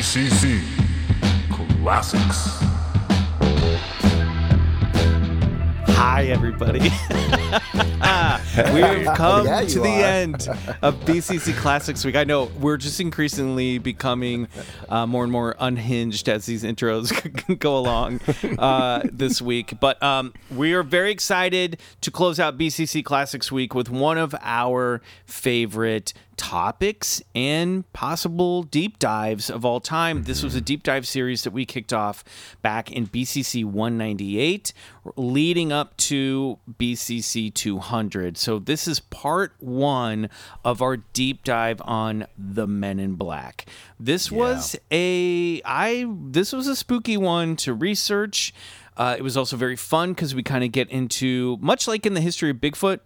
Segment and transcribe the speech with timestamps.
[0.00, 0.62] BCC
[1.82, 2.56] Classics.
[5.88, 6.80] Hi, everybody.
[8.72, 10.04] we have come Yeah, to you the are.
[10.04, 10.48] end
[10.80, 12.16] of BCC Classics Week.
[12.16, 14.48] I know we're just increasingly becoming
[14.88, 18.20] uh, more and more unhinged as these intros go along
[18.58, 19.74] uh, this week.
[19.80, 24.34] But um, we are very excited to close out BCC Classics Week with one of
[24.40, 30.22] our favorite topics and possible deep dives of all time.
[30.22, 32.24] This was a deep dive series that we kicked off
[32.62, 34.72] back in BCC 198,
[35.16, 38.38] leading up to BCC 200.
[38.38, 40.30] So this is part one
[40.64, 43.66] of our deep dive on the Men in Black.
[43.98, 48.54] This was a I this was a spooky one to research.
[48.96, 52.14] Uh, it was also very fun because we kind of get into much like in
[52.14, 53.00] the history of Bigfoot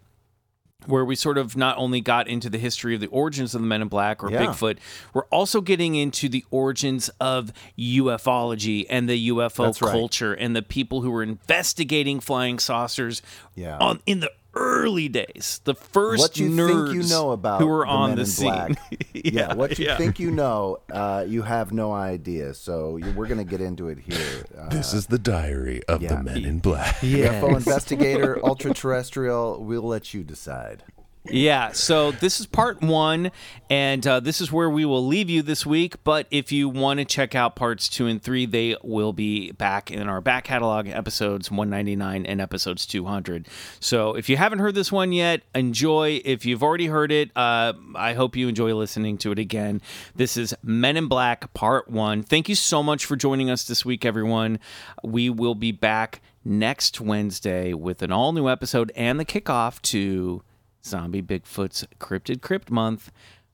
[0.87, 3.66] where we sort of not only got into the history of the origins of the
[3.66, 4.47] Men in Black or Yeah.
[4.47, 4.79] Bigfoot,
[5.12, 9.93] we're also getting into the origins of ufology and the UFO That's right.
[9.93, 13.23] culture and the people who were investigating flying saucers
[13.54, 13.79] Yeah.
[13.79, 15.60] on in the early days.
[15.65, 18.27] The first what you nerds think you know about who were the on the in
[18.27, 18.52] scene.
[18.52, 19.07] Black.
[19.13, 19.97] yeah, what you yeah.
[19.97, 22.55] think you know, uh, you have no idea.
[22.55, 24.45] So you, we're going to get into it here.
[24.57, 26.16] Uh, This is the diary of yeah.
[26.16, 26.97] the Men in Black.
[26.97, 29.63] UFO investigator, ultra terrestrial.
[29.63, 30.82] We'll let you decide.
[31.30, 33.32] Yeah, so this is part one,
[33.70, 36.04] and uh, this is where we will leave you this week.
[36.04, 39.90] But if you want to check out parts two and three, they will be back
[39.90, 43.48] in our back catalog episodes 199 and episodes 200.
[43.80, 46.20] So if you haven't heard this one yet, enjoy.
[46.26, 49.80] If you've already heard it, uh, I hope you enjoy listening to it again.
[50.14, 52.22] This is Men in Black Part One.
[52.22, 54.58] Thank you so much for joining us this week, everyone.
[55.02, 60.42] We will be back next Wednesday with an all new episode and the kickoff to.
[60.85, 63.10] Zombie Bigfoot's Cryptid Crypt Month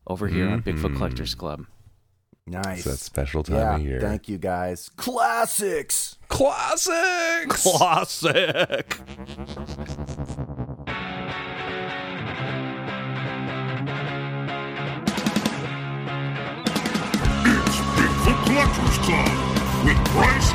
[0.06, 0.96] over here on Bigfoot mm-hmm.
[0.96, 1.66] Collectors Club.
[2.46, 2.78] Nice.
[2.78, 4.00] It's that special time yeah, of year.
[4.00, 4.90] thank you guys.
[4.96, 6.18] Classics.
[6.28, 7.62] Classics!
[7.62, 8.96] Classic.
[17.62, 20.52] It's Bigfoot Collectors Club with Bryce,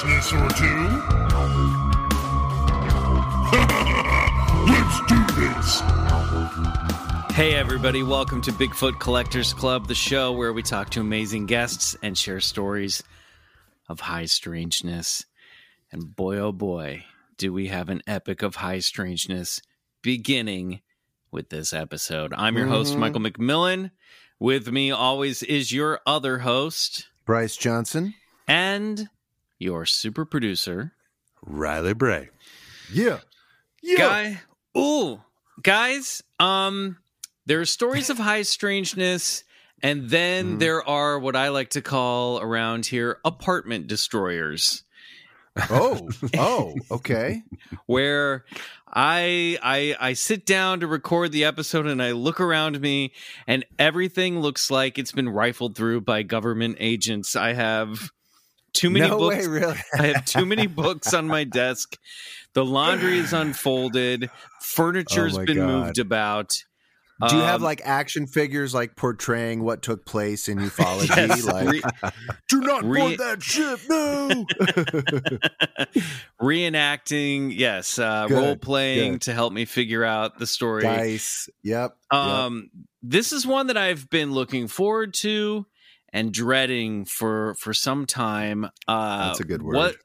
[0.00, 0.64] strangeness or two.
[4.66, 5.82] Let's do this.
[7.36, 11.96] Hey, everybody, welcome to Bigfoot Collectors Club, the show where we talk to amazing guests
[12.02, 13.02] and share stories
[13.90, 15.26] of high strangeness.
[15.92, 17.04] And boy, oh boy,
[17.36, 19.60] do we have an epic of high strangeness
[20.00, 20.80] beginning
[21.30, 22.32] with this episode.
[22.34, 23.00] I'm your host, mm-hmm.
[23.00, 23.90] Michael McMillian.
[24.38, 28.14] With me always is your other host Bryce Johnson.
[28.48, 29.10] and
[29.60, 30.92] your super producer,
[31.42, 32.30] Riley Bray.
[32.92, 33.20] Yeah.
[33.82, 33.96] Yeah.
[33.96, 34.40] guy
[34.76, 35.22] ooh
[35.62, 36.98] guys um
[37.46, 39.42] there are stories of high strangeness
[39.82, 44.82] and then there are what i like to call around here apartment destroyers
[45.70, 46.08] Oh.
[46.36, 46.74] Oh.
[46.90, 47.42] Okay.
[47.86, 48.44] where
[48.86, 53.12] I, I I sit down to record the episode and I look around me
[53.46, 57.34] and everything looks like it's been rifled through by government agents.
[57.34, 58.10] I have
[58.72, 59.36] too many no books.
[59.36, 59.78] way, really.
[59.98, 61.96] I have too many books on my desk.
[62.54, 64.30] The laundry is unfolded.
[64.60, 65.66] Furniture's Oh been God.
[65.86, 66.64] moved about.
[67.28, 71.14] Do you have Um, like action figures like portraying what took place in ufology?
[71.28, 71.82] Yes, like, re-
[72.48, 74.46] do not re- board that ship, no.
[76.40, 77.52] reenacting?
[77.56, 79.20] Yes, uh, Good, role playing good.
[79.22, 80.82] to help me figure out the story.
[80.82, 81.48] Dice.
[81.62, 81.96] Yep.
[82.12, 82.18] yep.
[82.18, 82.70] Um,
[83.02, 85.66] this is one that I've been looking forward to
[86.12, 88.66] and dreading for for some time.
[88.86, 89.76] Uh, That's a good word.
[89.76, 89.96] What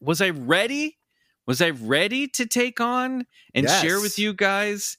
[0.00, 0.98] was I ready?
[1.46, 4.98] Was I ready to take on and share with you guys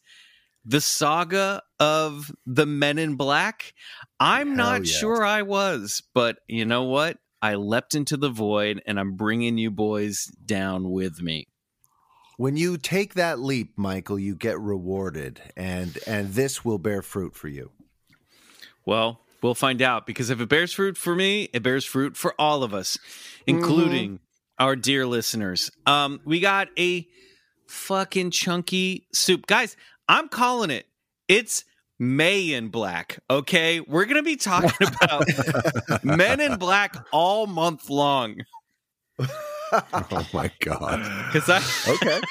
[0.65, 3.73] the saga of the Men in Black?
[4.19, 4.95] I'm Hell not yes.
[4.95, 7.17] sure I was, but you know what?
[7.41, 11.45] I leapt into the void, and I'm bringing you boys down with me.
[12.37, 17.35] When you take that leap, Michael, you get rewarded, and and this will bear fruit
[17.35, 17.71] for you.
[18.85, 22.33] Well, we'll find out because if it bears fruit for me, it bears fruit for
[22.39, 22.97] all of us,
[23.47, 24.19] including
[24.57, 25.71] our dear listeners.
[25.85, 27.07] Um, we got a
[27.67, 29.47] fucking chunky soup.
[29.47, 29.77] Guys,
[30.07, 30.85] I'm calling it.
[31.27, 31.63] It's
[31.99, 33.79] May in Black, okay?
[33.81, 35.25] We're going to be talking about
[36.03, 38.37] Men in Black all month long
[39.71, 41.01] oh my god.
[41.31, 42.21] cuz I Okay.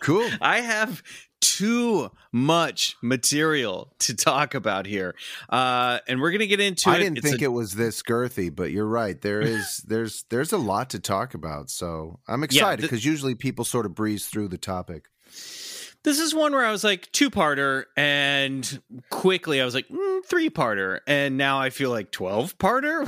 [0.00, 0.28] Cool.
[0.40, 1.02] I have
[1.40, 5.14] too much material to talk about here.
[5.48, 6.92] Uh, and we're going to get into it.
[6.92, 6.98] I it.
[7.00, 9.20] didn't It's think a- it was this girthy, but you're right.
[9.20, 11.70] There is there's there's a lot to talk about.
[11.70, 15.06] So I'm excited th- because usually people sort of breeze through the topic.
[16.06, 18.80] This is one where I was like two parter, and
[19.10, 23.04] quickly I was like mm, three parter, and now I feel like twelve parter.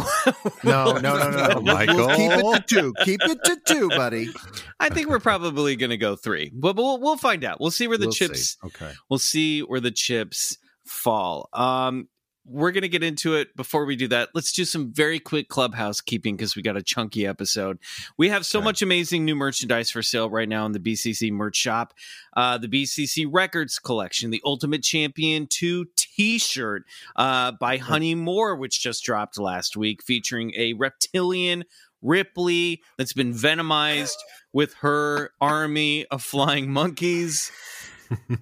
[0.64, 1.60] No, no, no, no, no.
[1.74, 2.08] Michael.
[2.08, 2.94] We'll keep it to two.
[3.04, 4.28] Keep it to two, buddy.
[4.80, 7.60] I think we're probably going to go three, but we'll we'll find out.
[7.60, 8.26] We'll see where the We'll see.
[8.26, 8.56] chips.
[8.64, 8.90] Okay.
[9.08, 11.48] We'll see where the chips fall.
[11.52, 12.08] Um,
[12.48, 13.54] we're going to get into it.
[13.56, 16.82] Before we do that, let's do some very quick clubhouse keeping because we got a
[16.82, 17.78] chunky episode.
[18.16, 18.64] We have so Okay.
[18.64, 21.94] much amazing new merchandise for sale right now in the BCC merch shop.
[22.36, 26.84] Uh, the BCC Records collection, the Ultimate Champion 2 t shirt
[27.16, 31.64] uh, by Honey Moore, which just dropped last week, featuring a reptilian
[32.00, 34.16] Ripley that's been venomized
[34.52, 37.50] with her army of flying monkeys.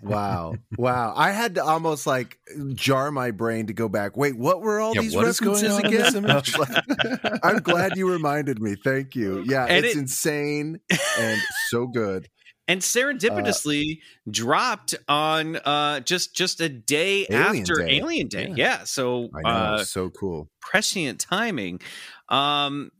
[0.03, 0.55] Wow.
[0.79, 1.15] Wow.
[1.17, 2.39] I had to almost like
[2.75, 4.17] jar my brain to go back.
[4.17, 7.31] Wait, what were all Yeah, these what is going references again?
[7.43, 8.77] I'm glad you reminded me.
[8.83, 9.43] Thank you.
[9.47, 10.81] Yeah, And it's it- insane
[11.19, 12.29] and so good.
[12.69, 13.99] and serendipitously
[14.31, 17.97] dropped on uh just just a day Alien after Day.
[17.99, 18.85] alien day yeah, Yeah.
[18.85, 19.49] so I know.
[19.49, 20.49] uh so cool.
[20.61, 21.81] prescient timing
[22.29, 22.91] um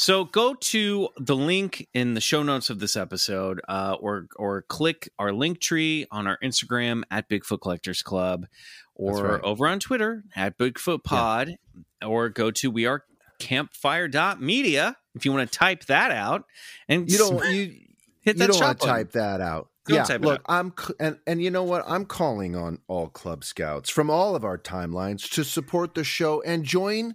[0.00, 4.62] so go to the link in the show notes of this episode uh or or
[4.62, 8.46] click our link tree on our instagram at bigfoot collectors club
[8.94, 9.40] or right.
[9.42, 11.56] over on twitter at bigfoot pod
[12.04, 13.04] or go to we are
[13.38, 16.44] campfire.media if you want to type that out
[16.88, 17.74] and You don't you
[18.20, 19.68] hit that you don't want to type that out.
[19.84, 20.40] Go yeah, look, out.
[20.48, 21.84] I'm and and you know what?
[21.86, 26.42] I'm calling on all club scouts from all of our timelines to support the show
[26.42, 27.14] and join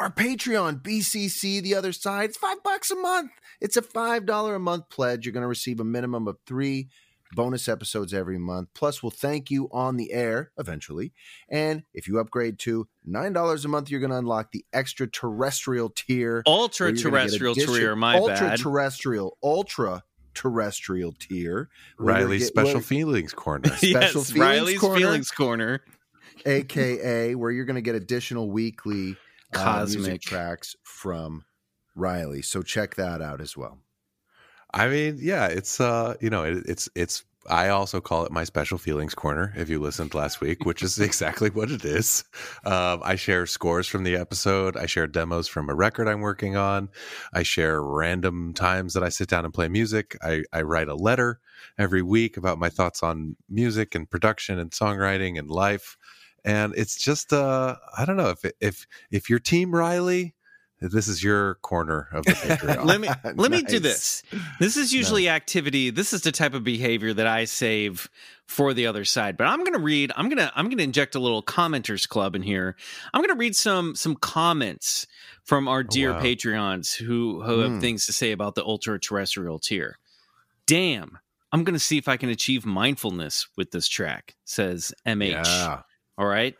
[0.00, 1.62] our Patreon, BCC.
[1.62, 3.30] The other side, it's five bucks a month.
[3.60, 5.24] It's a five dollar a month pledge.
[5.24, 6.88] You're going to receive a minimum of three
[7.32, 8.68] bonus episodes every month.
[8.74, 11.12] Plus, we'll thank you on the air eventually.
[11.48, 15.90] And if you upgrade to nine dollars a month, you're going to unlock the extraterrestrial
[15.90, 16.42] tier.
[16.46, 20.02] ultra where you're gonna get terrestrial tier, career my ultra bad terrestrial, ultra
[20.34, 21.68] terrestrial tier.
[21.98, 23.68] Riley's get- special where- feelings corner.
[23.76, 24.98] Special yes, Feelings Riley's Corner.
[25.00, 25.84] feelings corner.
[26.46, 29.16] aka where you're going to get additional weekly
[29.56, 30.20] uh, Cosmic.
[30.20, 31.44] tracks from
[31.94, 32.42] Riley.
[32.42, 33.78] So check that out as well.
[34.72, 37.24] I mean, yeah, it's uh, you know, it, it's it's.
[37.46, 39.52] I also call it my special feelings corner.
[39.54, 42.24] If you listened last week, which is exactly what it is.
[42.64, 44.78] Um, I share scores from the episode.
[44.78, 46.88] I share demos from a record I'm working on.
[47.34, 50.16] I share random times that I sit down and play music.
[50.22, 51.38] I, I write a letter
[51.76, 55.98] every week about my thoughts on music and production and songwriting and life.
[56.44, 60.34] And it's just uh, I don't know if if if your team Riley,
[60.80, 62.84] this is your corner of the Patreon.
[62.84, 64.22] let me let me do this.
[64.60, 65.88] This is usually activity.
[65.90, 68.10] This is the type of behavior that I save
[68.46, 69.38] for the other side.
[69.38, 70.12] But I'm going to read.
[70.16, 72.76] I'm going to I'm going to inject a little commenters club in here.
[73.14, 75.06] I'm going to read some some comments
[75.44, 76.20] from our dear wow.
[76.20, 77.80] Patreons who who have Mm.
[77.80, 79.98] things to say about the ultra terrestrial tier.
[80.66, 81.18] Damn.
[81.52, 85.30] I'm going to see if I can achieve mindfulness with this track, says MH.
[85.44, 85.82] Yeah.
[86.18, 86.54] All right.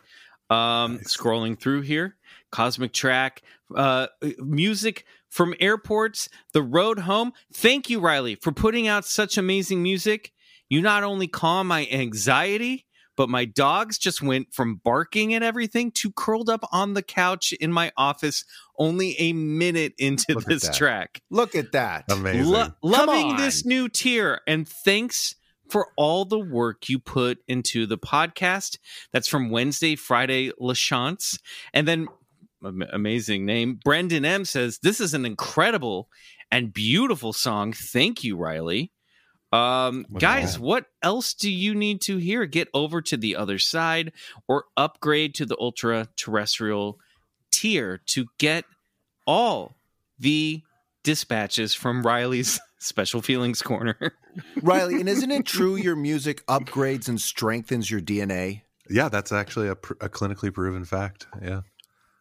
[0.50, 1.16] Um, Nice.
[1.16, 2.16] Scrolling through here,
[2.52, 3.42] Cosmic Track,
[3.74, 4.08] uh,
[4.38, 7.32] music from airports, the road home.
[7.52, 10.32] Thank you, Riley, for putting out such amazing music.
[10.68, 12.86] You not only calm my anxiety,
[13.16, 17.52] but my dogs just went from barking at everything to curled up on the couch
[17.52, 18.44] in my office
[18.78, 21.20] only a minute into Look this track.
[21.30, 22.04] Look at that.
[22.10, 22.46] Amazing.
[22.52, 23.36] Lo- loving on.
[23.36, 25.36] this new tier and thanks
[25.74, 28.78] for all the work you put into the podcast.
[29.12, 31.36] That's from wednesday friday lachance.
[31.72, 32.06] And then
[32.92, 36.08] amazing name brendan m says this is an incredible
[36.52, 37.72] and beautiful song.
[37.72, 38.92] Thank you riley.
[39.50, 42.46] Um guys what else do you need to hear?
[42.46, 44.12] Get over to the other side
[44.46, 47.00] or upgrade to the ultra terrestrial
[47.50, 48.64] tier to get
[49.26, 49.74] all
[50.20, 50.62] the
[51.02, 53.96] dispatches from Riley's special feelings corner.
[54.62, 58.62] Riley, and isn't it true your music upgrades and strengthens your DNA?
[58.90, 61.26] Yeah, that's actually a, pr- a clinically proven fact.
[61.42, 61.62] Yeah.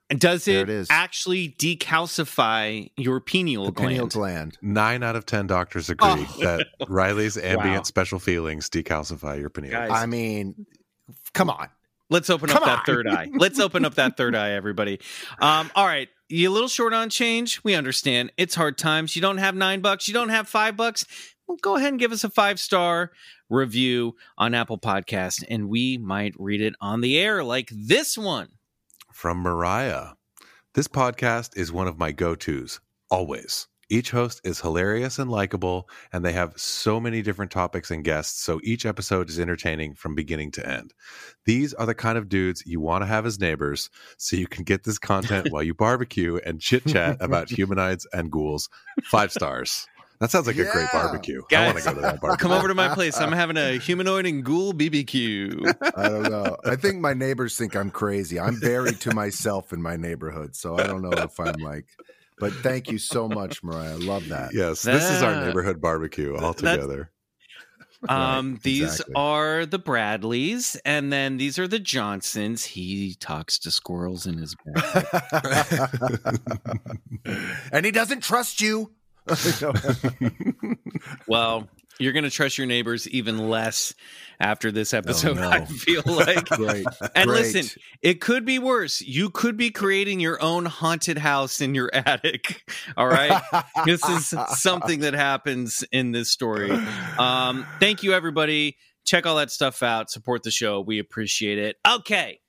[0.09, 0.87] And does There it, it is.
[0.91, 3.89] actually decalcify your pineal The gland?
[3.89, 4.57] pineal gland.
[4.61, 6.37] Nine out of 10 doctors agree Oh.
[6.41, 7.83] that Riley's ambient Wow.
[7.83, 9.71] special feelings decalcify your pineal.
[9.71, 9.91] Guys.
[9.91, 10.65] I mean,
[11.33, 11.69] come on.
[12.09, 12.85] Let's open Come up that on.
[12.85, 13.29] third eye.
[13.33, 14.99] Let's open up that third eye, everybody.
[15.39, 16.09] Um, all right.
[16.35, 17.63] You a little short on change.
[17.63, 18.31] We understand.
[18.37, 19.15] It's hard times.
[19.15, 20.07] You don't have nine bucks.
[20.07, 21.05] You don't have five bucks.
[21.45, 23.11] Well, go ahead and give us a five star
[23.51, 28.47] review on Apple Podcast, and we might read it on the air like this one.
[29.13, 30.13] From Mariah.
[30.73, 32.79] This podcast is one of my go tos,
[33.11, 33.67] always.
[33.93, 38.41] Each host is hilarious and likable, and they have so many different topics and guests,
[38.41, 40.95] so each episode is entertaining from beginning to end.
[41.45, 44.63] These are the kind of dudes you want to have as neighbors, so you can
[44.63, 48.67] get this content while you barbecue and chit chat about humanoids and ghouls.
[49.03, 49.87] Five stars.
[50.19, 51.01] That sounds like a great Yeah.
[51.03, 51.41] barbecue.
[51.55, 52.37] I want to go to that barbecue.
[52.49, 53.19] Come over to my place.
[53.19, 55.75] I'm having a humanoid and ghoul BBQ.
[55.95, 56.57] I don't know.
[56.65, 58.39] I think my neighbors think I'm crazy.
[58.39, 61.85] I'm buried to myself in my neighborhood, so I don't know if I'm like.
[62.39, 63.93] But thank you so much, Mariah.
[63.93, 64.53] I love that.
[64.53, 67.09] Yes, this is our neighborhood barbecue all That's- together.
[68.09, 69.13] Um, Right, these exactly.
[69.15, 72.65] are the Bradleys, and then these are the Johnsons.
[72.65, 75.05] He talks to squirrels in his bed.
[77.71, 78.91] and he doesn't trust you.
[81.27, 81.69] well,
[82.03, 83.93] you're gonna trust your neighbors even less
[84.39, 85.35] after this episode.
[85.37, 85.49] no.
[85.49, 86.45] I feel like.
[86.49, 86.85] Great.
[87.15, 87.53] And Great.
[87.55, 89.01] listen, it could be worse.
[89.01, 92.69] You could be creating your own haunted house in your attic.
[92.97, 93.41] All right.
[93.85, 96.71] this is something that happens in this story.
[97.17, 98.77] Um, thank you, everybody.
[99.05, 100.09] Check all that stuff out.
[100.09, 100.81] Support the show.
[100.81, 101.77] We appreciate it.
[101.87, 102.39] Okay.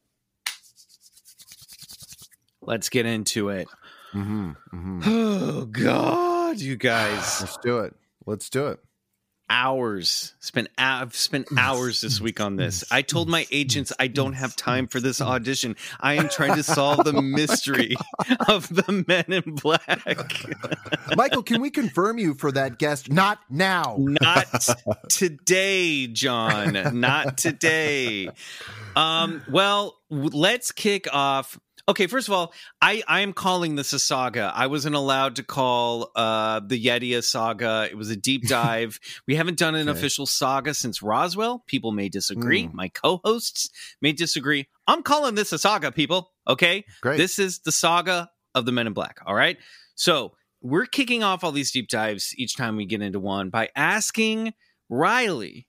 [2.60, 3.68] Let's get into it.
[4.14, 5.02] Mhm, mhm.
[5.04, 7.40] Oh, God, you guys.
[7.40, 7.94] Let's do it.
[8.26, 8.78] Let's do it.
[9.50, 12.84] Hours spent i've spent hours this week on this.
[12.90, 15.76] I told my agents i don't have time for this audition.
[16.00, 17.96] I am trying to solve the mystery
[18.48, 20.00] of the men in black.
[21.16, 23.10] Michael, can we confirm you for that guest?
[23.10, 23.96] Not now.
[23.98, 24.68] not
[25.08, 27.00] today john.
[27.00, 28.28] Not today.
[28.96, 31.58] Um well let's kick off
[31.88, 35.42] okay first of all i i am calling this a saga i wasn't allowed to
[35.42, 39.88] call uh the yeti a saga it was a deep dive we haven't done an
[39.88, 39.98] Okay.
[39.98, 42.74] official saga since roswell people may disagree Mm.
[42.74, 43.68] my co-hosts
[44.00, 47.18] may disagree i'm calling this a saga people okay Great.
[47.18, 49.18] this is the saga of the Men in Black.
[49.26, 49.56] All right.
[49.96, 53.68] So we're kicking off all these deep dives each time we get into one by
[53.74, 54.54] asking
[54.88, 55.66] Riley,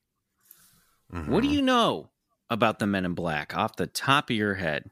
[1.10, 1.52] what do Mhm.
[1.54, 2.12] you know
[2.52, 4.92] about the Men in Black off the top of your head?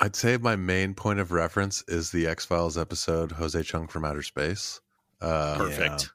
[0.00, 4.04] I'd say my main point of reference is the X Files episode "Jose Chung from
[4.04, 4.80] Outer Space."
[5.20, 6.10] Uh, Perfect.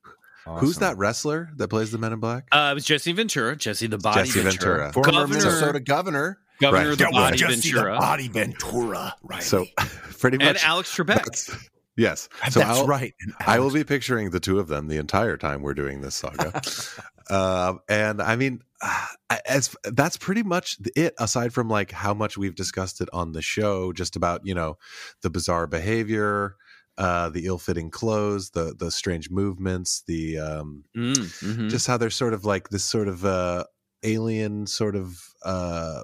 [0.45, 0.81] Who's Awesome.
[0.81, 2.47] that wrestler that plays the Men in Black?
[2.51, 4.93] Uh, it was Jesse Ventura, Jesse the Body Jesse Ventura, Ventura.
[4.93, 6.37] Former Governor- Minnesota governor.
[6.61, 6.97] Governor Right.
[6.97, 9.43] the That was Body Jesse the Body Ventura, right?
[9.43, 9.65] So,
[10.19, 10.57] pretty much, and.
[10.63, 11.15] Alex Trebek.
[11.15, 11.51] that's-
[11.97, 12.29] yes.
[12.49, 13.13] So That's I'll- right.
[13.45, 16.61] I will be picturing the two of them the entire time we're doing this saga.
[17.29, 19.05] um, and I mean, uh,
[19.47, 21.13] as that's pretty much it.
[21.19, 24.77] Aside from like how much we've discussed it on the show, just about you know
[25.21, 26.55] the bizarre behavior,
[26.97, 31.69] uh, the ill-fitting clothes, the the strange movements, the um, Mm, mhm.
[31.69, 33.63] just how they're sort of like this sort of uh,
[34.03, 36.01] alien sort of uh,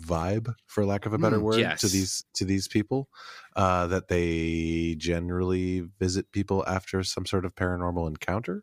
[0.00, 1.80] vibe, for lack of a better Mm, word, yes.
[1.82, 3.08] to these to these people.
[3.56, 8.62] Uh, that they generally visit people after some sort of paranormal encounter,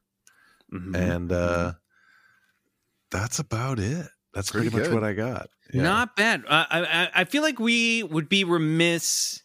[0.73, 0.95] Mhm.
[0.95, 1.73] and uh,
[3.11, 4.07] that's about it.
[4.33, 5.49] That's pretty, Pretty much what I got.
[5.73, 5.83] Yeah.
[5.83, 6.43] Not bad.
[6.47, 9.41] Uh, I, I I feel like we would be remiss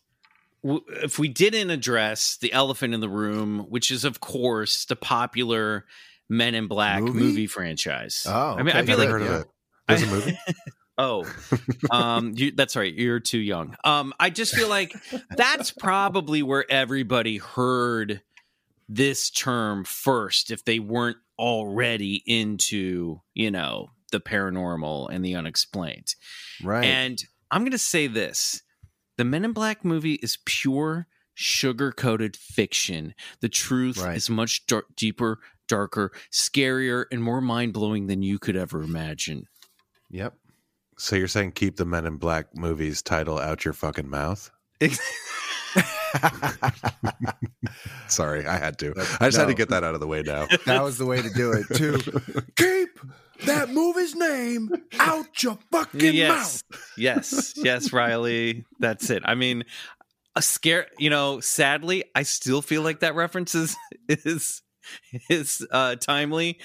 [0.64, 5.86] if we didn't address the elephant in the room, which is of course the popular
[6.28, 7.18] Men in Black Movie?
[7.20, 8.24] movie, franchise.
[8.28, 9.46] Oh, I mean, I feel Never like heard of it.
[9.88, 10.38] There's a movie.
[10.98, 11.24] oh,
[11.90, 12.92] um, you, that's right.
[12.92, 13.76] You're too young.
[13.84, 14.94] Um, I just feel like
[15.36, 18.22] that's probably where everybody heard
[18.88, 26.14] this term first, if they weren't already into you know the paranormal and the unexplained.
[26.62, 26.84] Right.
[26.84, 28.62] And I'm going to say this
[29.16, 33.14] the Men in Black movie is pure sugar coated fiction.
[33.40, 34.16] The truth Right.
[34.16, 39.46] is much dar- deeper, darker, scarier, and more mind blowing than you could ever imagine.
[40.10, 40.34] yep.
[40.98, 44.50] So you're saying keep the Men in Black movies title out your fucking mouth?
[48.08, 48.92] Sorry, I had to.
[49.20, 50.46] I just had to get that out of the way now.
[50.66, 51.98] That was the way to do it too.
[52.56, 53.00] Keep
[53.46, 56.14] that movie's name out your fucking mouth.
[56.14, 56.64] yes.
[56.96, 57.54] Yes.
[57.56, 58.64] Yes, Riley.
[58.78, 59.22] That's it.
[59.24, 59.64] I mean,
[60.36, 63.76] a scare, you know, sadly, I still feel like that reference is
[64.08, 64.62] is
[65.30, 66.58] is uh timely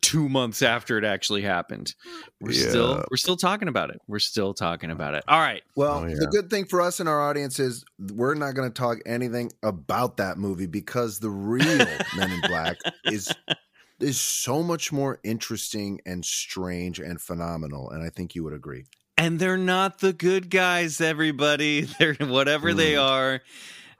[0.00, 1.94] two months after it actually happened.
[2.40, 4.00] We're still we're still talking about it.
[4.06, 5.24] We're still talking about it.
[5.28, 5.62] All right.
[5.76, 6.16] Well, Oh, yeah.
[6.18, 7.84] the good thing for us and our audience is
[8.14, 11.64] we're not going to talk anything about that movie because the real
[12.16, 13.32] Men in Black is
[14.00, 18.84] is so much more interesting and strange and phenomenal, and I think you would agree.
[19.16, 21.80] and they're not the good guys everybody.
[21.98, 23.02] They're whatever they Mm.
[23.02, 23.40] are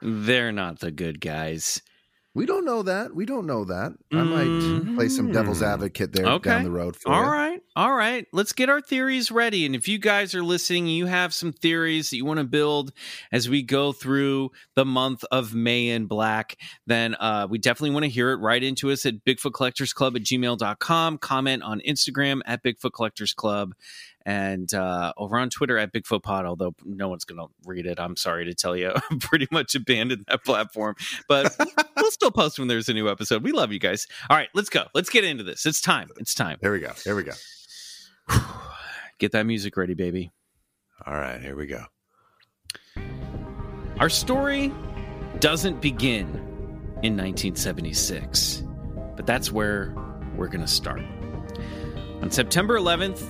[0.01, 1.81] they're not the good guys
[2.39, 3.13] We don't know that.
[3.13, 3.91] We don't know that.
[4.13, 5.73] I might play some devil's Mm.
[5.73, 6.49] advocate there Okay.
[6.51, 7.29] down the road for all you.
[7.29, 9.65] right All right, let's get our theories ready.
[9.65, 12.91] And if you guys are listening, you have some theories that you want to build
[13.31, 16.57] as we go through the month of May in Black,
[16.87, 18.41] then uh, we definitely want to hear it.
[18.41, 21.19] Write into us at Bigfoot Collectors Club at gmail.com.
[21.19, 23.73] Comment on Instagram at Bigfoot Collectors Club
[24.25, 27.97] and uh, over on Twitter at Bigfoot Pod, although no one's going to read it.
[27.97, 30.95] I'm sorry to tell you, I'm pretty much abandoned that platform,
[31.29, 31.55] but
[31.95, 33.41] we'll still post when there's a new episode.
[33.41, 34.05] We love you guys.
[34.29, 34.83] All right, let's go.
[34.93, 35.65] Let's get into this.
[35.65, 36.09] It's time.
[36.17, 36.57] It's time.
[36.61, 36.91] There we go.
[37.05, 37.31] There we go.
[39.17, 40.31] Get that music ready, baby.
[41.05, 41.83] All right, here we go.
[43.99, 44.73] Our story
[45.39, 46.27] doesn't begin
[47.03, 48.63] in 1976,
[49.15, 49.93] but that's where
[50.35, 51.01] we're going to start.
[52.21, 53.21] On September 11th,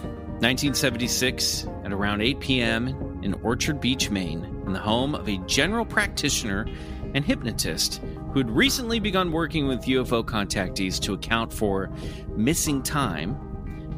[0.42, 3.20] 1976, at around 8 p.m.
[3.24, 6.68] in Orchard Beach, Maine, in the home of a general practitioner
[7.14, 8.02] and hypnotist
[8.32, 11.90] who had recently begun working with UFO contactees to account for
[12.36, 13.34] missing time,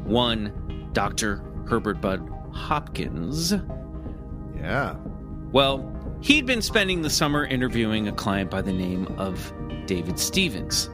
[0.04, 0.52] one
[0.92, 1.42] Dr.
[1.68, 3.54] Herbert Bud Hopkins.
[4.56, 4.96] Yeah.
[5.52, 9.52] Well, he'd been spending the summer interviewing a client by the name of
[9.86, 10.88] David Stephens,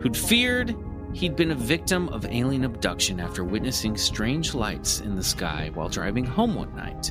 [0.00, 0.74] who'd feared
[1.12, 5.88] he'd been a victim of alien abduction after witnessing strange lights in the sky while
[5.88, 7.10] driving home one night.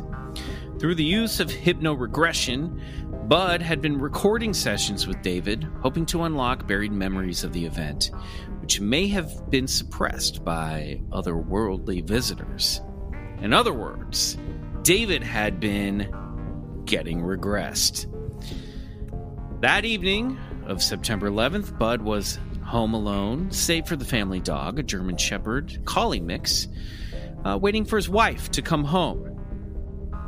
[0.79, 2.79] Through the use of hypnoregression,
[3.27, 8.11] Bud had been recording sessions with David, hoping to unlock buried memories of the event,
[8.65, 12.81] which may have been suppressed by otherworldly visitors.
[13.39, 14.39] In other words,
[14.81, 18.07] David had been getting regressed.
[19.61, 24.83] That evening of September 11th, Bud was home alone, save for the family dog, a
[24.83, 26.67] German Shepherd collie mix,
[27.43, 29.25] uh, waiting for his wife to come home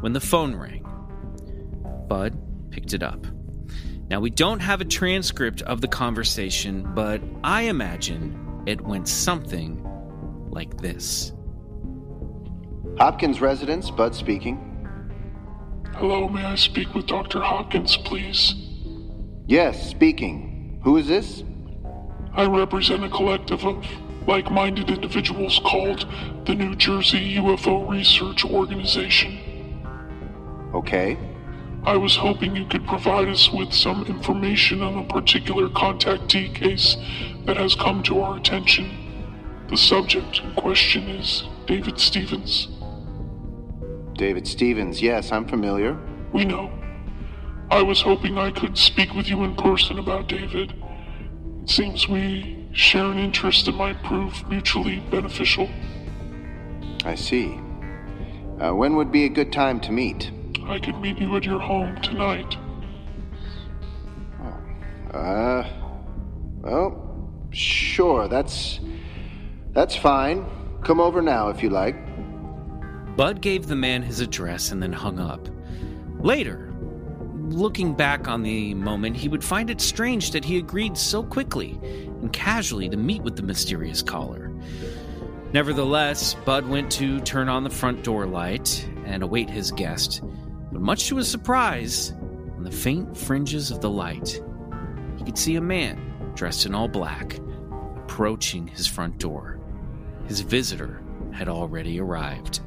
[0.02, 0.86] when the phone rang.
[2.08, 2.38] Bud
[2.70, 3.26] picked it up.
[4.10, 9.84] Now, we don't have a transcript of the conversation, but I imagine it went something
[10.50, 11.34] like this.
[12.98, 14.64] Hopkins residence, Bud speaking.
[15.96, 17.42] Hello, may I speak with Dr.
[17.42, 18.56] Hopkins, please?
[19.46, 20.80] Yes, speaking.
[20.84, 21.44] Who is this?
[22.34, 23.86] I represent a collective of
[24.28, 26.06] like minded individuals called
[26.46, 29.40] the New Jersey UFO Research Organization.
[30.74, 31.18] Okay.
[31.88, 36.98] I was hoping you could provide us with some information on a particular contactee case
[37.46, 38.90] that has come to our attention.
[39.70, 42.68] The subject in question is David Stephens.
[44.16, 45.02] David Stephens.
[45.02, 45.98] Yes, I'm familiar.
[46.34, 46.70] We know.
[47.72, 50.74] I was hoping I could speak with you in person about David.
[51.64, 55.70] It seems we share an interest that might prove mutually beneficial.
[57.06, 57.62] I see.
[58.60, 60.32] Uh, when would be a good time to meet?
[60.68, 62.58] I could meet you at your home tonight.
[65.14, 65.64] Uh,
[66.62, 68.28] well, sure.
[68.28, 68.80] That's
[69.72, 70.46] that's fine.
[70.84, 71.96] Come over now if you like.
[73.16, 75.48] Bud gave the man his address and then hung up.
[76.20, 76.74] Later,
[77.50, 81.80] looking back on the moment, he would find it strange that he agreed so quickly
[81.82, 84.52] and casually to meet with the mysterious caller.
[85.54, 90.22] Nevertheless, Bud went to turn on the front door light and await his guest.
[90.72, 92.12] But much to his surprise,
[92.56, 94.42] on the faint fringes of the light,
[95.18, 97.40] he could see a man dressed in all black
[98.18, 99.60] approaching his front door.
[100.28, 101.04] His visitor
[101.34, 102.62] had already arrived.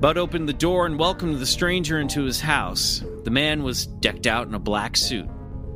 [0.00, 3.04] Bud opened the door and welcomed the stranger into his house.
[3.24, 5.28] The man was decked out in a black suit,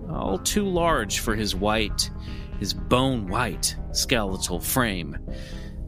[0.08, 2.10] all too large for his white,
[2.58, 5.18] his bone white skeletal frame.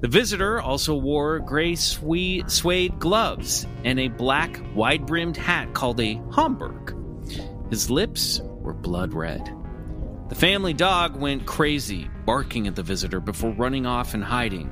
[0.07, 6.23] The visitor also wore gray suede gloves and a black, wide brimmed hat called a
[6.31, 6.95] Homburg.
[7.71, 9.53] His lips were blood red.
[10.29, 14.71] The family dog went crazy, barking at the visitor before running off and hiding.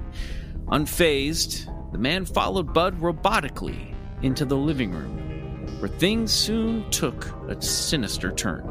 [0.69, 3.93] Unfazed, the man followed Bud robotically
[4.23, 8.63] into the living room, where things soon took a sinister turn.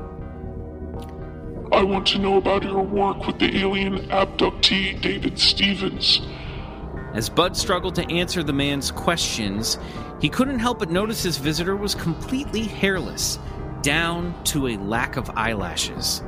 [1.74, 6.22] I want to know about your work with the alien abductee David Stephens.
[7.14, 9.78] As Bud struggled to answer the man's questions,
[10.20, 13.38] he couldn't help but notice his visitor was completely hairless,
[13.84, 16.24] down to a lack of eyelashes.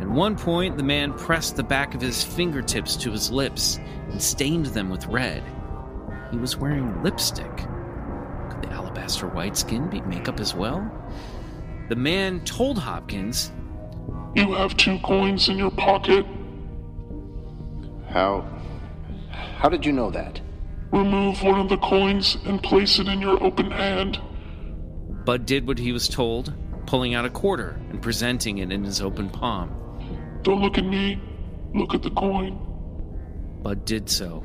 [0.00, 3.78] At one point, the man pressed the back of his fingertips to his lips
[4.10, 5.44] and stained them with red.
[6.32, 7.56] He was wearing lipstick.
[7.56, 10.90] Could the alabaster white skin be makeup as well?
[11.88, 13.52] The man told Hopkins
[14.34, 16.26] You have two coins in your pocket.
[18.08, 18.44] How
[19.56, 20.40] how did you know that?
[20.92, 24.20] Remove one of the coins and place it in your open hand.
[25.24, 26.54] Bud did what he was told,
[26.86, 29.70] pulling out a quarter and presenting it in his open palm.
[30.42, 31.20] Don't look at me.
[31.74, 32.58] Look at the coin.
[33.62, 34.44] Bud did so.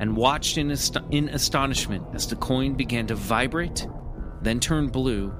[0.00, 3.86] and watched in, ast- in astonishment as the coin began to vibrate,
[4.42, 5.34] then turn blue,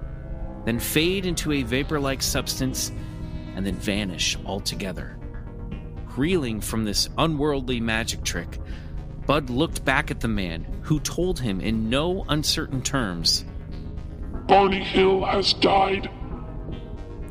[0.64, 2.90] then fade into a vapor like substance,
[3.54, 5.16] and then vanish altogether.
[6.16, 8.58] Reeling from this unworldly magic trick,
[9.28, 13.44] Bud looked back at the man who told him in no uncertain terms
[14.46, 16.08] Barney Hill has died.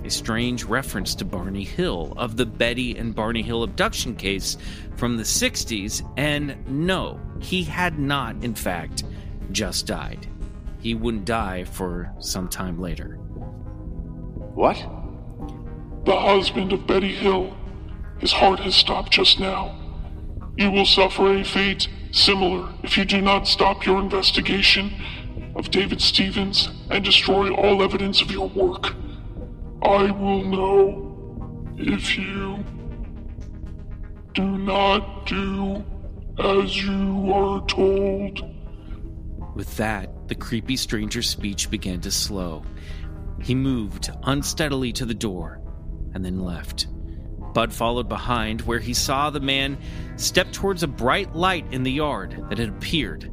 [0.03, 4.57] a strange reference to Barney Hill of the Betty and Barney Hill abduction case
[4.95, 9.03] from the 60s, and no, he had not, in fact,
[9.51, 10.27] just died.
[10.79, 13.15] He wouldn't die for some time later.
[14.53, 14.77] What?
[16.05, 17.57] The husband of Betty Hill.
[18.19, 19.75] His heart has stopped just now.
[20.57, 24.91] You will suffer a fate similar if you do not stop your investigation
[25.55, 28.95] of David Stephens and destroy all evidence of your work.
[29.83, 32.63] I will know if you
[34.33, 35.83] do not do
[36.39, 38.41] as you are told.
[39.55, 42.63] With that, the creepy stranger's speech began to slow.
[43.43, 45.61] He moved unsteadily to the door
[46.13, 46.87] and then left.
[47.57, 49.79] Bud followed behind, where he saw the man
[50.15, 53.31] step towards a bright light in the yard that had appeared.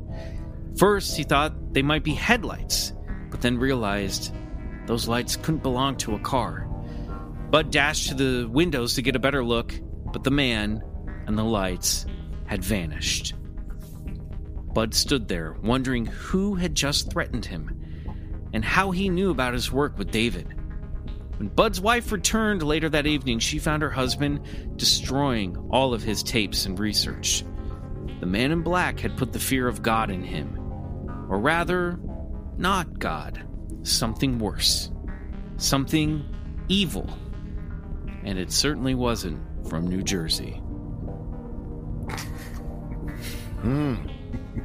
[0.78, 2.94] First, he thought they might be headlights,
[3.30, 4.34] but then realized
[4.86, 6.66] those lights couldn't belong to a car.
[7.50, 9.78] Bud dashed to the windows to get a better look,
[10.10, 10.82] but the man
[11.26, 12.06] and the lights
[12.46, 13.34] had vanished.
[14.72, 17.78] Bud stood there, wondering who had just threatened him
[18.54, 20.46] and how he knew about his work with David.
[21.38, 26.22] When Bud's wife returned later that evening, she found her husband destroying all of his
[26.22, 27.44] tapes and research.
[28.20, 30.56] The man in black had put the fear of God in him.
[31.28, 31.98] Or rather,
[32.56, 33.44] not God,
[33.82, 34.90] something worse,
[35.56, 36.24] something
[36.68, 37.08] evil.
[38.22, 40.52] And it certainly wasn't from New Jersey.
[43.60, 43.94] Hmm.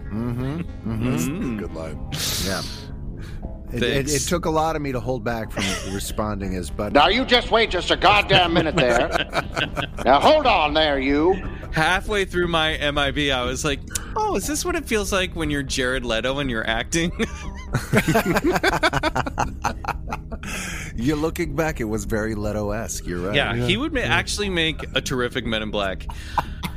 [0.10, 0.62] Mm-hmm.
[0.92, 1.58] Mm-hmm.
[1.58, 2.10] Good line.
[2.46, 2.62] Yeah.
[3.72, 6.94] It, it, it took a lot of me to hold back from responding as Bud.
[6.94, 9.10] Now you just wait just a goddamn minute there.
[10.06, 11.34] now hold on there, you.
[11.72, 13.80] halfway through my MIB, I was like,
[14.16, 17.12] "Oh, is this what it feels like when you're Jared Leto and you're acting?"
[20.96, 23.06] You're looking back, it was very Leto esque.
[23.06, 23.36] You're right.
[23.36, 26.08] yeah, he would ma- actually make a terrific Men in Black.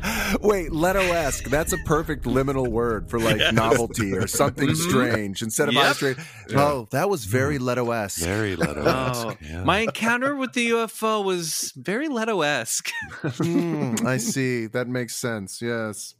[0.40, 1.44] Wait, Leto esque.
[1.44, 5.84] That's a perfect liminal word for like novelty or something strange instead of Yep.
[5.84, 6.18] I strange.
[6.54, 8.20] Oh, that was very Leto esque.
[8.20, 8.82] Very Leto.
[8.86, 9.34] Oh,
[9.64, 12.90] my encounter with the UFO was very Leto-esque.
[13.22, 14.66] Hmm, I see.
[14.66, 15.60] That makes sense.
[15.62, 16.14] Yes.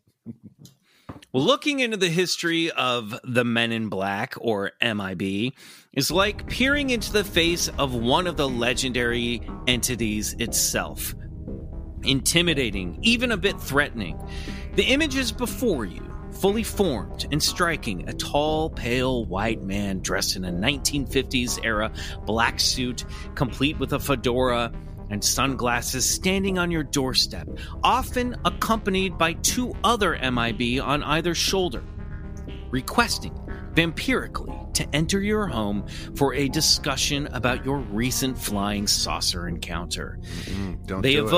[1.33, 5.53] Well, looking into the history of the Men in Black, or MIB,
[5.93, 11.15] is like peering into the face of one of the legendary entities itself.
[12.05, 14.19] Intimidating, even a bit threatening.
[14.75, 20.37] The image is before you, fully formed and striking a tall, pale white man dressed
[20.37, 21.93] in a 1950s era
[22.25, 24.73] black suit, complete with a fedora
[25.11, 27.47] and sunglasses standing on your doorstep,
[27.83, 31.85] often accompanied by two other MIB on either shoulder,
[32.71, 33.39] requesting
[33.75, 40.19] vampirically to enter your home for a discussion about your recent flying saucer encounter.
[40.23, 41.31] Mm, don't They do it.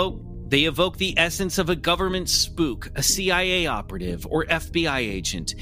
[0.55, 5.57] They evoke the essence of a government spook, a CIA operative, or FBI agent.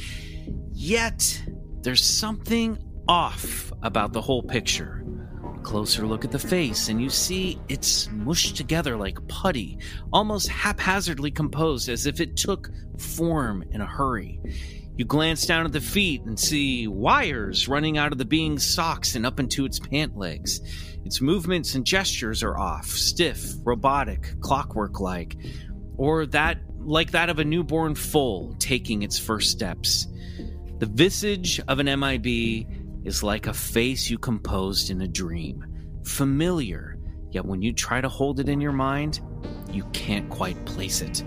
[0.70, 1.42] Yet
[1.80, 2.76] there's something
[3.08, 5.02] off about the whole picture.
[5.56, 9.78] A closer look at the face, and you see it's mushed together like putty,
[10.12, 14.42] almost haphazardly composed as if it took form in a hurry.
[14.98, 19.14] You glance down at the feet and see wires running out of the being's socks
[19.14, 20.60] and up into its pant legs.
[21.04, 25.36] Its movements and gestures are off, stiff, robotic, clockwork like,
[25.96, 30.08] or that like that of a newborn foal taking its first steps.
[30.78, 32.66] The visage of an MIB
[33.04, 35.64] is like a face you composed in a dream,
[36.04, 36.98] familiar,
[37.30, 39.20] yet when you try to hold it in your mind,
[39.70, 41.24] you can't quite place it.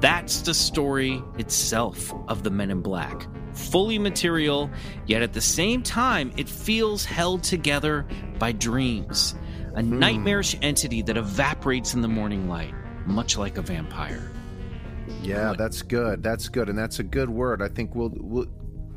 [0.00, 3.26] That's the story itself of the Men in Black.
[3.58, 4.70] Fully material,
[5.06, 8.06] yet at the same time, it feels held together
[8.38, 9.34] by dreams.
[9.74, 9.98] A hmm.
[9.98, 12.74] nightmarish entity that evaporates in the morning light,
[13.06, 14.30] much like a vampire.
[15.22, 16.22] Yeah, that's good.
[16.22, 17.62] That's good, and that's a good word.
[17.62, 18.46] I think we'll, we'll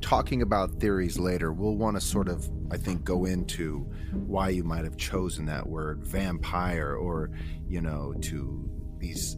[0.01, 1.53] talking about theories later.
[1.53, 5.67] We'll want to sort of, I think, go into why you might have chosen that
[5.67, 7.31] word, vampire, or
[7.67, 9.37] you know, to these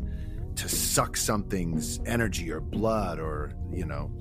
[0.56, 4.12] to suck something's energy or blood, or you know,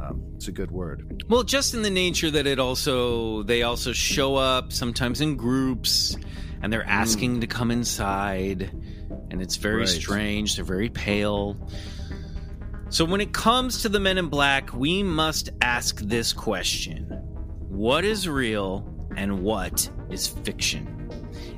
[0.00, 1.24] um, it's a good word.
[1.28, 6.16] Well, just in the nature that it also they also show up sometimes in groups
[6.62, 8.70] and they're asking to come inside
[9.30, 9.88] and it's very Right.
[9.88, 10.56] strange.
[10.56, 11.56] They're very pale.
[12.88, 17.04] So, when it comes to the men in black, we must ask this question
[17.68, 18.84] What is real
[19.16, 20.96] and what is fiction?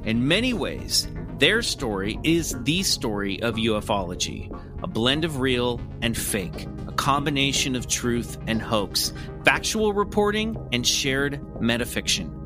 [0.05, 1.07] In many ways,
[1.39, 4.51] their story is the story of ufology,
[4.83, 9.13] a blend of real and fake, a combination of truth and hoax,
[9.45, 12.39] factual reporting, and shared metafiction.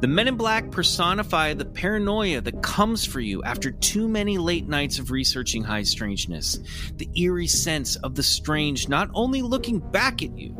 [0.00, 4.68] The Men in Black personify the paranoia that comes for you after too many late
[4.68, 6.58] nights of researching high strangeness,
[6.96, 10.54] the eerie sense of the strange not only looking back at you,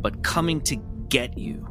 [0.00, 0.76] but coming to
[1.08, 1.66] get you.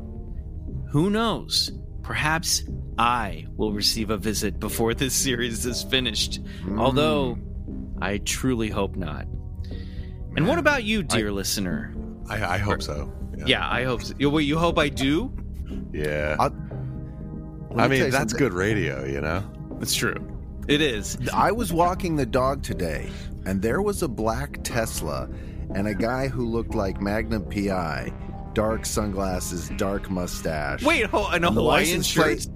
[0.92, 1.72] Who knows?
[2.04, 2.64] Perhaps
[3.00, 6.78] I will receive a visit before this series is finished, mm.
[6.80, 7.38] although
[8.02, 9.26] I truly hope not.
[10.36, 11.96] And what about you, dear listener?
[12.30, 13.12] I, I hope so.
[13.46, 14.14] Yeah, I hope so.
[14.20, 15.34] You- Wait, you hope I do?
[15.94, 16.36] Yeah.
[16.40, 16.54] I'll-
[17.78, 18.38] I mean, that's something.
[18.38, 19.44] good radio, you know?
[19.80, 20.16] It's true.
[20.68, 21.18] It is.
[21.34, 23.10] I was walking the dog today,
[23.46, 25.30] and there was a black Tesla
[25.74, 28.12] and a guy who looked like Magnum PI,
[28.54, 30.84] dark sunglasses, dark mustache.
[30.84, 32.24] Wait, ho- an And the Hawaiian shirt?
[32.26, 32.48] plate-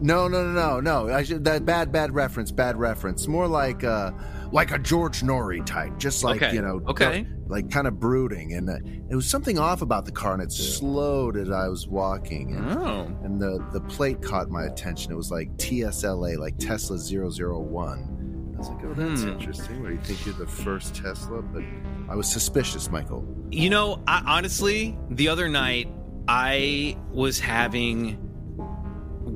[0.00, 1.12] No, no, no, no, no.
[1.14, 2.50] I should, that bad, bad reference.
[2.52, 3.26] Bad reference.
[3.26, 4.12] More like, uh,
[4.52, 7.26] like a George Noory type, just like Okay, you know, okay.
[7.48, 8.76] like kind of brooding, and uh,
[9.10, 12.70] it was something off about the car, and it slowed as I was walking, and,
[12.78, 13.14] Oh.
[13.24, 15.12] and the the plate caught my attention.
[15.12, 18.54] It was like TSLA, like Tesla 001.
[18.54, 19.28] I was like, oh, that's Hmm.
[19.28, 19.82] interesting.
[19.82, 21.42] What do you think you're the first Tesla?
[21.42, 21.62] But
[22.08, 23.24] I was suspicious, Michael.
[23.50, 25.88] You know, I, honestly, the other night
[26.26, 28.16] I was having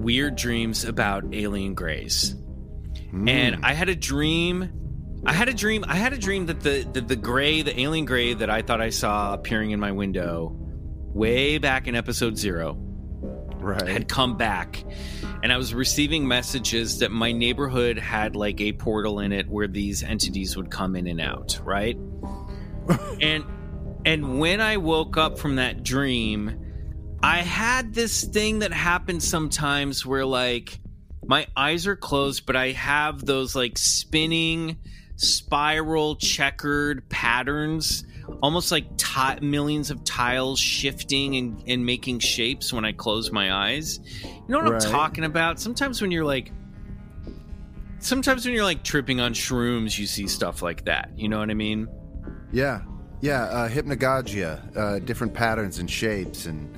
[0.03, 2.35] weird dreams about alien grays.
[3.11, 3.29] Hmm.
[3.29, 5.23] And I had a dream.
[5.25, 5.85] I had a dream.
[5.87, 8.81] I had a dream that the, the the gray, the alien gray that I thought
[8.81, 10.57] I saw appearing in my window
[11.15, 12.79] way back in episode 0
[13.63, 13.87] right.
[13.87, 14.83] had come back
[15.43, 19.67] and I was receiving messages that my neighborhood had like a portal in it where
[19.67, 21.97] these entities would come in and out, right?
[23.21, 23.45] and
[24.05, 26.62] and when I woke up from that dream,
[27.23, 30.79] I had this thing that happens sometimes where like
[31.25, 34.77] my eyes are closed, but I have those like spinning
[35.17, 38.05] spiral checkered patterns
[38.43, 43.53] almost like ti- millions of tiles shifting and, and making shapes when I close my
[43.53, 44.01] eyes.
[44.25, 44.85] You know what Right.
[44.85, 45.61] I'm talking about?
[45.61, 46.51] Sometimes when you're like,
[47.99, 51.11] sometimes when you're like tripping on shrooms, you see stuff like that.
[51.17, 51.89] You know what I mean?
[52.53, 52.83] Yeah.
[53.21, 53.43] Yeah.
[53.45, 56.73] Uh, hypnagogia, uh, different patterns and shapes, and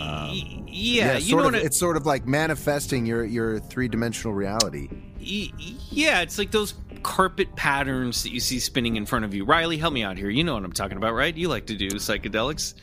[0.00, 1.62] Um, y- yeah, you sort know of, what?
[1.62, 4.88] I- it's sort of like manifesting your your three dimensional reality.
[5.20, 9.44] yeah, it's like those carpet patterns that you see spinning in front of you.
[9.44, 10.30] Riley, help me out here.
[10.30, 11.34] You know what I'm talking about, right?
[11.36, 12.74] You like to do psychedelics.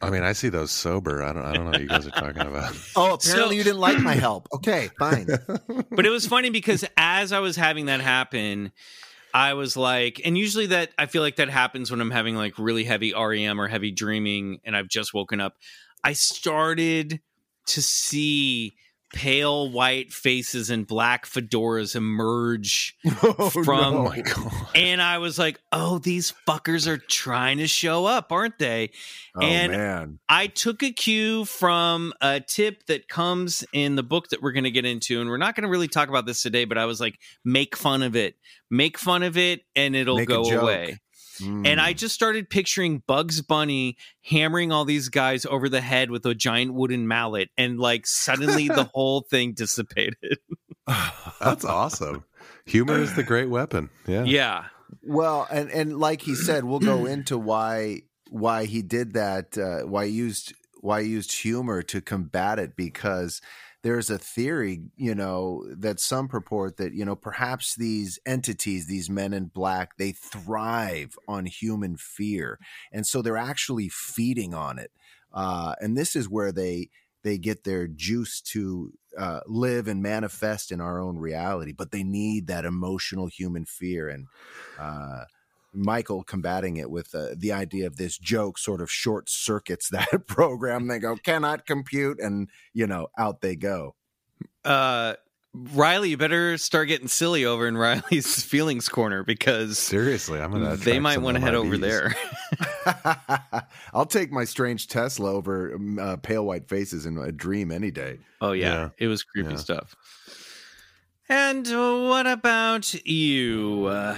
[0.00, 1.22] I mean, I see those sober.
[1.22, 1.44] I don't.
[1.44, 2.74] I don't know what you guys are talking about.
[2.96, 4.48] Oh, So- apparently you didn't like my help.
[4.52, 5.26] Okay, fine.
[5.90, 8.72] but it was funny because as I was having that happen,
[9.32, 12.58] I was like, and usually that I feel like that happens when I'm having like
[12.58, 15.54] really heavy REM or heavy dreaming and I've just woken up.
[16.04, 17.20] I started
[17.66, 18.74] to see
[19.14, 24.22] pale white faces and black fedoras emerge Oh, from no.
[24.22, 24.52] God.
[24.74, 28.90] and I was like, "Oh, these fuckers are trying to show up, aren't they?"
[29.36, 30.18] Oh and man.
[30.30, 34.64] I took a cue from a tip that comes in the book that we're going
[34.64, 36.64] to get into, and we're not going to really talk about this today.
[36.64, 38.36] But I was like, make fun of it,
[38.70, 41.00] make fun of it, and it'll Make go away.
[41.42, 41.66] Mm.
[41.66, 46.24] And I just started picturing Bugs Bunny hammering all these guys over the head with
[46.26, 50.38] a giant wooden mallet, and like suddenly the whole thing dissipated.
[51.40, 52.24] That's awesome.
[52.66, 53.90] Humor is the great weapon.
[54.06, 54.24] Yeah.
[54.24, 54.64] yeah,
[55.02, 59.58] Well, and and like he said, we'll go into why why he did that.
[59.58, 63.40] Uh, why he used why he used humor to combat it because
[63.82, 69.10] there's a theory, you know, that some purport that you know perhaps these entities, these
[69.10, 72.58] men in black, they thrive on human fear,
[72.92, 74.92] and so they're actually feeding on it.
[75.32, 76.90] Uh, and this is where they
[77.24, 82.02] they get their juice to uh, live and manifest in our own reality, but they
[82.02, 84.26] need that emotional human fear and
[84.78, 85.24] uh,
[85.74, 90.26] Michael combating it with uh, the idea of this joke sort of short circuits that
[90.26, 90.88] program.
[90.88, 93.94] They go cannot compute, and you know out they go.
[94.64, 95.14] uh,
[95.54, 100.76] Riley, you better start getting silly over in Riley's feelings corner because Seriously, I'm gonna.
[100.76, 102.14] they might want to head over there.
[103.94, 107.90] I'll take my strange Tesla over um, uh, pale white faces in a dream any
[107.90, 108.18] day.
[108.40, 108.88] Oh yeah, Yeah.
[108.98, 109.56] it was creepy Yeah.
[109.56, 109.94] stuff.
[111.28, 114.16] And uh, what about you, uh,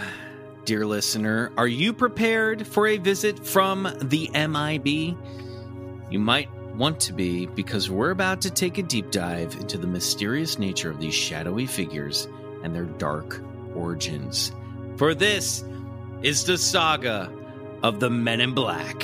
[0.64, 1.52] dear listener?
[1.56, 5.16] Are you prepared for a visit from the MIB?
[6.10, 9.86] You might want to be because we're about to take a deep dive into the
[9.86, 12.28] mysterious nature of these shadowy figures
[12.62, 13.40] and their dark
[13.74, 14.52] origins.
[14.96, 15.64] For this
[16.22, 17.30] is the saga
[17.82, 19.00] of the Men in Black.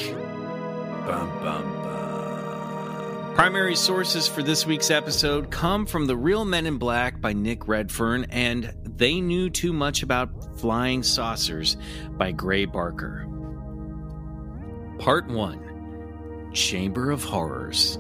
[1.07, 3.35] Bum, bum, bum.
[3.35, 7.68] Primary sources for this week's episode come from The Real Men in Black by Nick
[7.68, 11.78] Redfern and They Knew Too Much About Flying Saucers
[12.18, 13.26] by Gray Barker.
[14.98, 17.98] Part 1 Chamber of Horrors.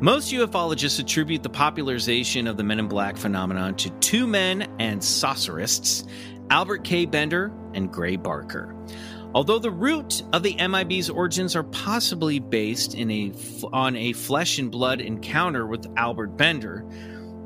[0.00, 5.00] Most ufologists attribute the popularization of the Men in Black phenomenon to two men and
[5.00, 6.06] saucerists,
[6.48, 7.04] Albert K.
[7.04, 8.76] Bender and Gray Barker.
[9.34, 13.32] Although the root of the MIB's origins are possibly based in a
[13.72, 16.86] on a flesh and blood encounter with Albert Bender,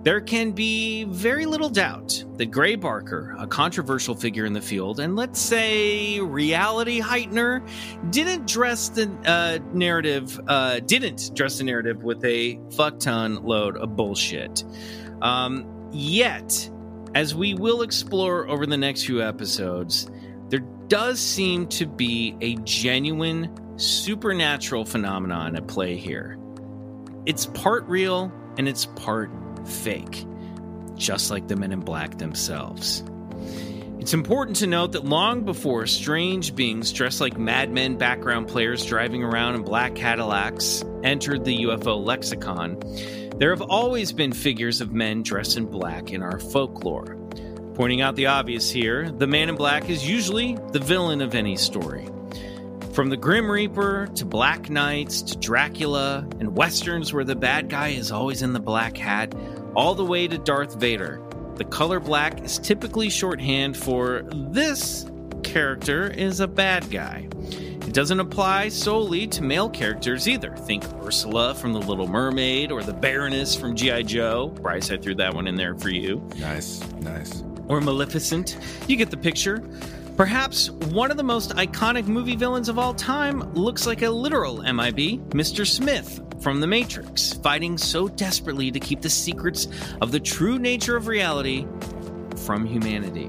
[0.07, 5.01] there can be very little doubt that Gray Barker, a controversial figure in the field,
[5.01, 7.69] and let's say reality heightener,
[8.13, 13.77] didn't dress the uh, narrative uh, didn't dress the narrative with a fuck ton load
[13.79, 14.63] of bullshit.
[15.23, 16.71] Um, yet,
[17.17, 20.09] as we will explore over the next few episodes,
[20.51, 26.39] there does seem to be a genuine supernatural phenomenon at play here.
[27.25, 29.31] It's part real and it's part
[29.67, 30.25] fake,
[30.95, 33.03] just like the men in black themselves.
[33.99, 39.25] It's important to note that long before strange beings dressed like madmen background players driving
[39.25, 42.79] around in black Cadillacs entered the UFO lexicon,
[43.39, 47.17] there have always been figures of men dressed in black in our folklore.
[47.75, 51.57] Pointing out the obvious here, the man in black is usually the villain of any
[51.57, 52.09] story.
[52.93, 57.89] From the Grim Reaper to Black Knights to Dracula and westerns where the bad guy
[57.89, 59.35] is always in the black hat,
[59.77, 61.21] all the way to Darth Vader,
[61.57, 65.07] the color black is typically shorthand for this
[65.43, 67.29] character is a bad guy.
[67.87, 70.51] It doesn't apply solely to male characters either.
[70.57, 74.03] Think Ursula from The Little Mermaid or the Baroness from G.I.
[74.03, 74.49] Joe.
[74.49, 77.45] Bryce, I threw that one in there for you Nice, nice.
[77.69, 78.59] or Maleficent.
[78.89, 79.63] You get the picture.
[80.17, 84.63] Perhaps one of the most iconic movie villains of all time looks like a literal
[84.63, 85.67] MIB, Mr.
[85.67, 89.69] Smith from The Matrix, fighting so desperately to keep the secrets
[90.01, 91.67] of the true nature of reality
[92.47, 93.29] from humanity.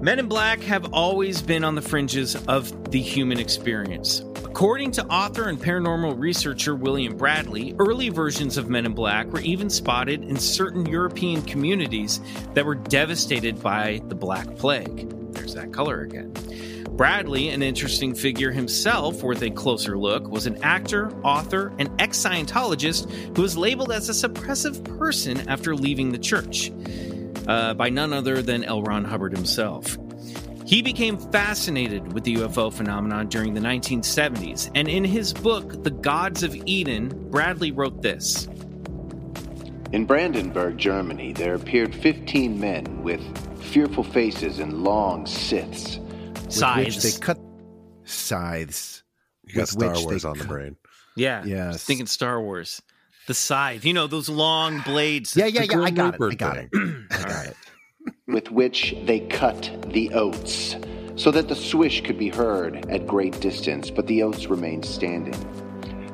[0.00, 4.24] Men in Black have always been on the fringes of the human experience.
[4.44, 9.40] According to author and paranormal researcher William Bramley, early versions of Men in Black were
[9.40, 12.20] even spotted in certain European communities
[12.54, 15.19] that were devastated by the Black Plague.
[15.40, 16.34] There's that color again.
[16.90, 22.18] Bramley, an interesting figure himself worth a closer look, was an actor, author, and ex
[22.18, 26.70] Scientologist who was labeled as a suppressive person after leaving the church
[27.48, 28.82] uh, by none other than L.
[28.82, 29.96] Ron Hubbard himself.
[30.66, 35.90] He became fascinated with the UFO phenomenon during the 1970s, and in his book, The
[35.90, 38.46] Gods of Eden, Bramley wrote this.
[39.92, 43.22] In Brandenburg, Germany, there appeared 15 men with
[43.62, 45.98] fearful faces and long scythes.
[45.98, 47.02] With which Scythes.
[47.02, 47.38] they cut
[48.04, 49.02] scythes.
[49.46, 50.76] You got with Star which they Wars on the brain.
[51.16, 51.44] Yeah.
[51.44, 51.72] Yeah.
[51.72, 52.82] Thinking Star Wars.
[53.26, 53.84] The scythe.
[53.84, 55.36] You know, those long blades.
[55.36, 55.80] Yeah, yeah, yeah.
[55.80, 56.22] I Grim got it.
[56.22, 56.70] I got thing.
[56.72, 57.06] it.
[57.10, 57.56] I got it.
[58.26, 60.76] with which they cut the oats,
[61.16, 65.34] so that the swish could be heard at great distance, but the oats remained standing.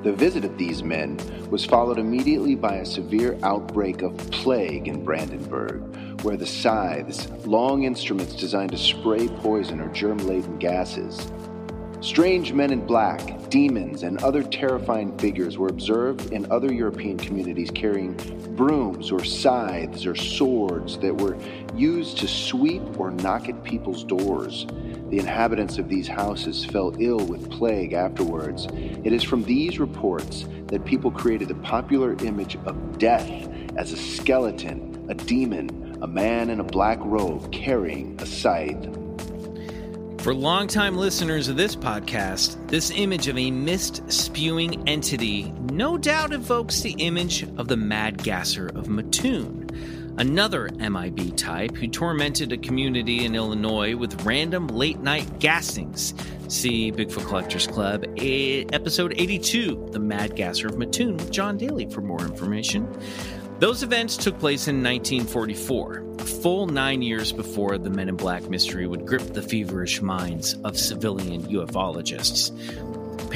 [0.07, 1.19] The visit of these men
[1.51, 7.83] was followed immediately by a severe outbreak of plague in Brandenburg, where the scythes, long
[7.83, 11.29] instruments designed to spray poison or germ laden gases,
[12.01, 17.71] Strange men in black, demons, and other terrifying figures were observed in other European communities
[17.75, 18.13] carrying
[18.55, 21.37] brooms or scythes or swords that were
[21.75, 24.67] used to sweep or knock at people's doors.
[25.11, 28.67] The inhabitants of these houses fell ill with plague afterwards.
[28.73, 33.97] It is from these reports that people created the popular image of death as a
[33.97, 38.85] skeleton, a demon, a man in a black robe carrying a scythe.
[40.27, 46.33] For longtime listeners of this podcast, this image of a mist spewing entity no doubt
[46.33, 49.66] evokes the image of the Mad Gasser of Mattoon,
[50.19, 56.15] another MIB type who tormented a community in Illinois with random late night gassings.
[56.51, 61.87] See Bigfoot Collectors Club, eh, episode 82, The Mad Gasser of Mattoon, with John Daly
[61.91, 62.89] for more information.
[63.59, 68.49] Those events took place in 1944, a full nine years before the Men in Black
[68.51, 72.53] mystery would grip the feverish minds of civilian ufologists.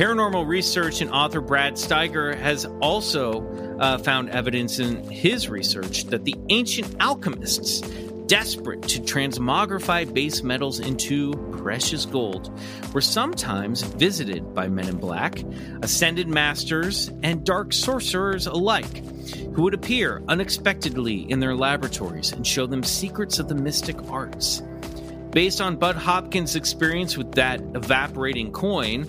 [0.01, 3.47] Paranormal research and author Brad Steiger has also
[3.81, 7.83] uh, found evidence in his research that the ancient alchemists,
[8.25, 12.51] desperate to transmogrify base metals into precious gold,
[12.95, 15.45] were sometimes visited by men in black,
[15.83, 19.05] ascended masters, and dark sorcerers alike,
[19.55, 24.63] who would appear unexpectedly in their laboratories and show them secrets of the mystic arts.
[25.31, 29.07] Based on Bud Hopkins' experience with that evaporating coin,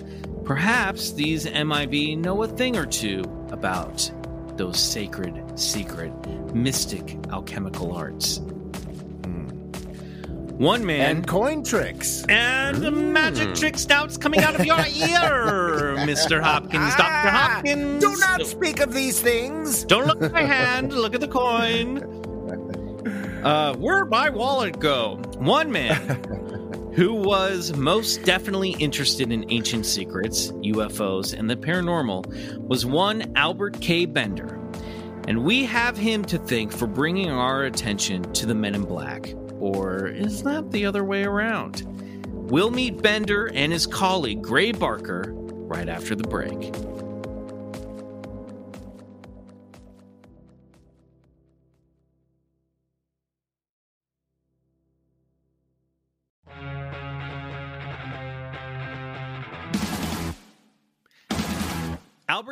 [0.56, 3.22] perhaps these MIB know a thing or two
[3.52, 4.12] about
[4.58, 6.12] those sacred, secret,
[6.54, 8.40] mystic alchemical arts.
[9.24, 9.48] Hmm.
[10.58, 12.26] One man And coin tricks.
[12.28, 14.76] and the magic trick snouts coming out of your
[15.10, 16.42] ear, Mr.
[16.42, 17.02] Hopkins, Dr.
[17.08, 17.52] Ah!
[17.54, 18.04] Hopkins.
[18.04, 19.86] Do not speak of these things.
[19.86, 22.18] Don't look at my hand, look at the coin.
[23.42, 25.16] Uh, where'd my wallet go?
[25.40, 25.98] One man
[26.94, 33.80] who was most definitely interested in ancient secrets, UFOs, and the paranormal was one Albert
[33.80, 34.06] K.
[34.06, 34.60] Bender.
[35.28, 39.34] And we have him to thank for bringing our attention to the Men in Black.
[39.60, 41.84] Or is that the other way around?
[42.34, 46.74] We'll meet Bender and his colleague, Gray Barker, right after the break.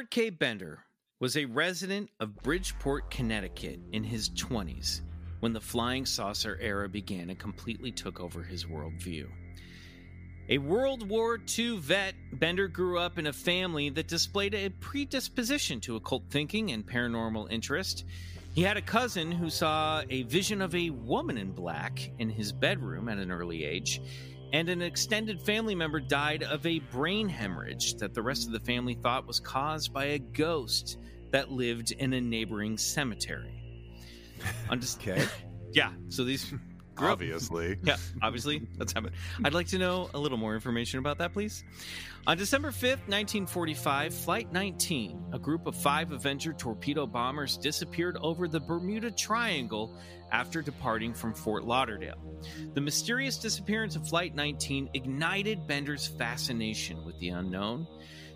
[0.10, 0.32] K.
[0.32, 0.86] Bender
[1.20, 5.02] was a resident of Bridgeport, Connecticut in his 20s
[5.40, 9.28] when the flying saucer era began and completely took over his worldview.
[10.50, 15.80] A World War II vet, Bender grew up in a family that displayed a predisposition
[15.82, 18.06] to occult thinking and paranormal interest.
[18.56, 22.52] He had a cousin who saw a vision of a woman in black in his
[22.52, 24.02] bedroom at an early age,
[24.52, 28.60] and an extended family member died of a brain hemorrhage that the rest of the
[28.60, 30.98] family thought was caused by a ghost
[31.32, 33.54] that lived in a neighboring cemetery.
[34.80, 35.24] Just Okay.
[35.74, 35.92] yeah.
[36.08, 36.54] So these
[37.00, 37.78] grew up- Obviously.
[37.84, 39.16] yeah, obviously that's happened.
[39.44, 41.64] I'd like to know a little more information about that, please.
[42.28, 48.48] On December 5th, 1945, Flight 19, a group of five Avenger torpedo bombers disappeared over
[48.48, 49.98] the Bermuda Triangle
[50.32, 52.22] after departing from Fort Lauderdale.
[52.76, 57.88] The mysterious disappearance of Flight 19 ignited Bender's fascination with the unknown,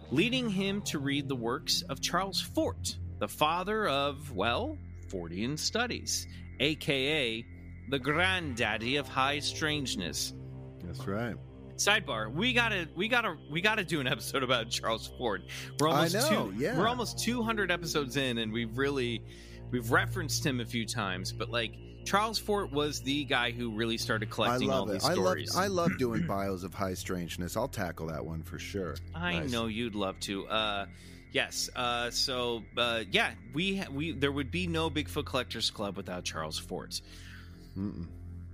[0.10, 6.26] leading him to read the works of Charles Fort, the father of, well, Fortean studies,
[6.60, 7.46] aka
[7.90, 10.34] the granddaddy of high strangeness.
[10.84, 11.36] That's right.
[11.76, 15.42] Sidebar: We gotta, we gotta, we gotta do an episode about Charles Fort.
[15.80, 16.78] We're almost I know, two, yeah.
[16.78, 19.24] we're almost 200 episodes in, and we've really,
[19.72, 21.32] we've referenced him a few times.
[21.34, 21.74] But like
[22.06, 24.94] Charles Fort was the guy who really started collecting all it.
[24.94, 25.56] these I love stories.
[25.56, 27.58] I love doing bios of high strangeness.
[27.58, 28.96] I'll tackle that one for sure.
[29.16, 29.52] I Nice.
[29.52, 30.46] know you'd love to.
[30.48, 30.86] Uh,
[31.32, 31.70] yes.
[31.76, 36.60] Uh, so uh, yeah, we we there would be no Bigfoot Collectors Club without Charles
[36.60, 37.02] Fort.
[37.78, 38.08] Mm-mm.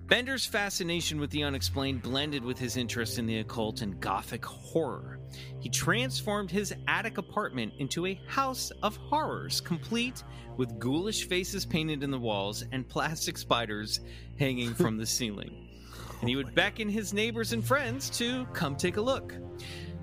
[0.10, 5.20] Bender's fascination with the unexplained blended with his interest in the occult and gothic horror.
[5.60, 10.24] He transformed his attic apartment into a house of horrors, complete
[10.58, 14.00] with ghoulish faces painted in the walls and plastic spiders
[14.40, 15.68] hanging from the ceiling.
[15.96, 19.36] Oh and he would beckon his neighbors and friends to come take a look.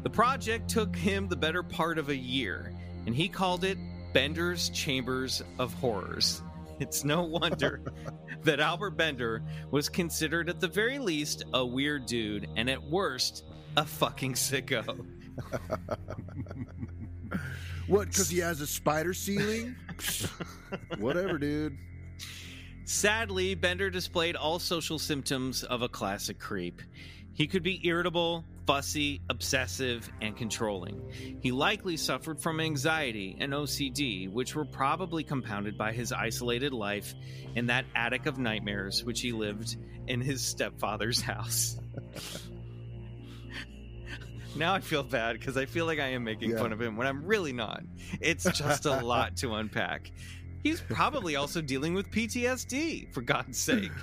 [0.04, 2.72] The project took him the better part of a year,
[3.06, 3.76] and he called it
[4.12, 6.42] Bender's Chambers of Horrors.
[6.80, 7.80] It's no wonder
[8.42, 13.44] that Albert Bender was considered at the very least a weird dude and at worst
[13.78, 15.06] a fucking sicko.
[17.86, 18.08] What?
[18.08, 19.76] Because he has a spider ceiling?
[20.98, 21.78] Whatever, dude.
[22.84, 26.82] Sadly, Bender displayed all social symptoms of a classic creep.
[27.32, 31.00] He could be irritable, fussy, obsessive, and controlling.
[31.40, 37.14] He likely suffered from anxiety and OCD, which were probably compounded by his isolated life
[37.54, 39.76] in that attic of nightmares which he lived
[40.08, 41.76] in his stepfather's house.
[44.56, 46.58] now I feel bad because I feel like I am making Yeah.
[46.58, 47.82] fun of him when I'm really not.
[48.20, 50.10] It's just a lot to unpack.
[50.62, 53.92] He's probably also dealing with PTSD, for God's sake.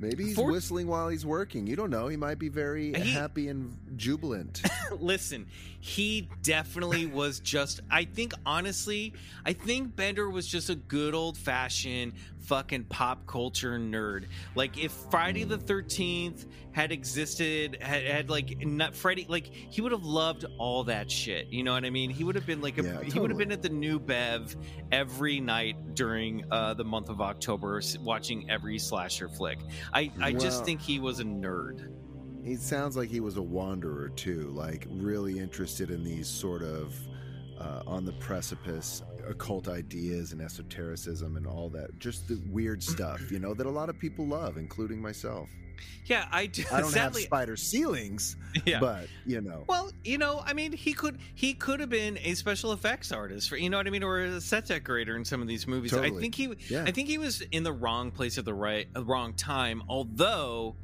[0.00, 1.66] Maybe he's For- whistling while he's working.
[1.66, 2.08] You don't know.
[2.08, 4.62] He might be very He- happy and jubilant.
[5.00, 5.46] Listen,
[5.80, 7.80] he definitely was just.
[7.90, 9.12] I think, honestly,
[9.44, 14.24] I think Bender was just a good old fashioned fucking pop culture nerd.
[14.54, 16.46] Like, if Friday the 13th
[16.78, 21.48] had existed, had, had like, not Freddy, like, he would have loved all that shit.
[21.48, 22.08] You know what I mean?
[22.08, 24.54] He would have been like, a, Yeah, he would have been at the New Bev
[24.92, 29.58] every night during uh, the month of October, watching every slasher flick.
[29.92, 31.90] I, I just think he was a nerd.
[32.44, 36.94] he sounds like he was a wanderer too, like really interested in these sort of
[37.58, 41.98] uh, on the precipice occult ideas and esotericism and all that.
[41.98, 45.48] Just the weird stuff, you know, that a lot of people love, including myself.
[46.06, 46.64] Yeah, I do.
[46.72, 48.80] I don't sadly, have spider ceilings, yeah.
[48.80, 49.64] but you know.
[49.68, 53.48] Well, you know, I mean, he could he could have been a special effects artist,
[53.48, 55.92] for, you know what I mean, or a set decorator in some of these movies.
[55.92, 56.84] I think he, Yeah.
[56.86, 59.82] I think he was in the wrong place at the right, uh, wrong time.
[59.88, 60.76] Although,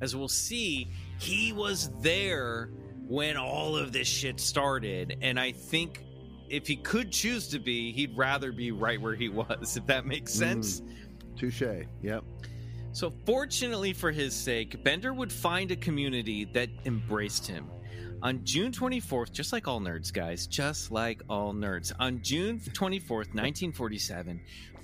[0.00, 2.70] as we'll see, he was there
[3.08, 5.18] when all of this shit started.
[5.22, 6.04] And I think
[6.48, 10.06] if he could choose to be, he'd rather be right where he was, if that
[10.06, 10.80] makes sense.
[10.80, 11.86] Mm, touche.
[12.02, 12.24] Yep.
[12.96, 17.66] So, fortunately for his sake, Bender would find a community that embraced him.
[18.22, 23.34] On June 24th, just like all nerds, guys, just like all nerds, on June 24th,
[23.34, 24.40] 1947,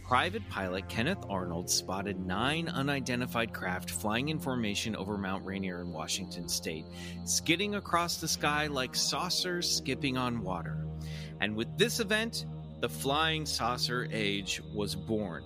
[0.06, 5.90] private pilot Kenneth Arnold spotted nine unidentified craft flying in formation over Mount Rainier in
[5.90, 6.84] Washington state,
[7.24, 10.84] skidding across the sky like saucers skipping on water.
[11.40, 12.44] And with this event,
[12.80, 15.44] the flying saucer age was born.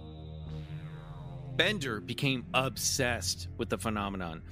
[1.57, 4.43] Bender became obsessed with the phenomenon,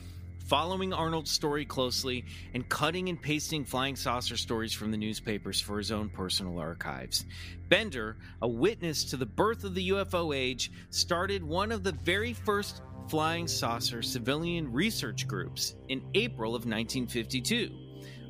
[0.47, 2.25] following Arnold's story closely
[2.55, 7.27] and cutting and pasting flying saucer stories from the newspapers for his own personal archives.
[7.69, 12.33] Bender, a witness to the birth of the UFO age, started one of the very
[12.33, 17.71] first flying saucer civilian research groups in April of 1952,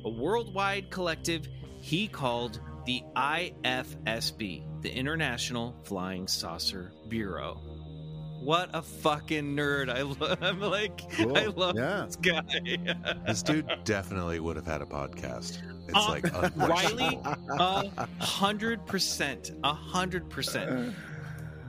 [0.03, 1.47] a worldwide collective
[1.79, 7.74] he called the IFSB, the International Flying Saucer Bureau.
[8.41, 9.89] What a fucking nerd!
[9.89, 11.35] I lo- I'm like, Cool.
[11.37, 12.05] I love Yeah.
[12.05, 12.41] this guy.
[13.27, 15.59] This dude definitely would have had a podcast.
[15.87, 20.93] It's Uh, like Riley, a hundred percent, a hundred percent.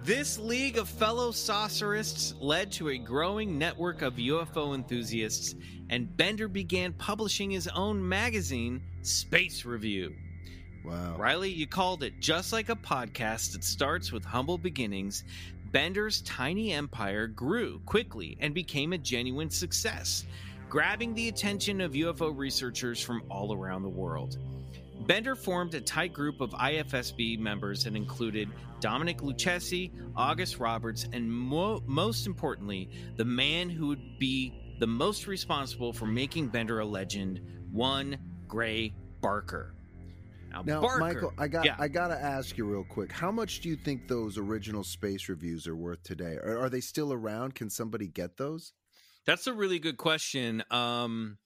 [0.05, 5.55] This league of fellow saucerists led to a growing network of UFO enthusiasts,
[5.91, 10.15] and Bender began publishing his own magazine, Space Review.
[10.85, 11.17] Wow.
[11.19, 15.25] Riley, you called it just like a podcast that starts with humble beginnings.
[15.73, 20.25] Bender's tiny empire grew quickly and became a genuine success,
[20.69, 24.39] grabbing the attention of UFO researchers from all around the world.
[25.07, 28.49] Bender formed a tight group of IFSB members that included
[28.81, 35.27] Dominic Lucchesi, August Roberts, and mo- most importantly, the man who would be the most
[35.27, 37.41] responsible for making Bender a legend,
[37.71, 39.76] one Gray Barker.
[40.51, 41.77] Now, Barker- Michael, I got Yeah.
[41.79, 43.13] I got to ask you real quick.
[43.13, 46.37] How much do you think those original space reviews are worth today?
[46.37, 47.55] Are, are they still around?
[47.55, 48.73] Can somebody get those?
[49.27, 50.63] That's a really good question.
[50.71, 51.39] Um,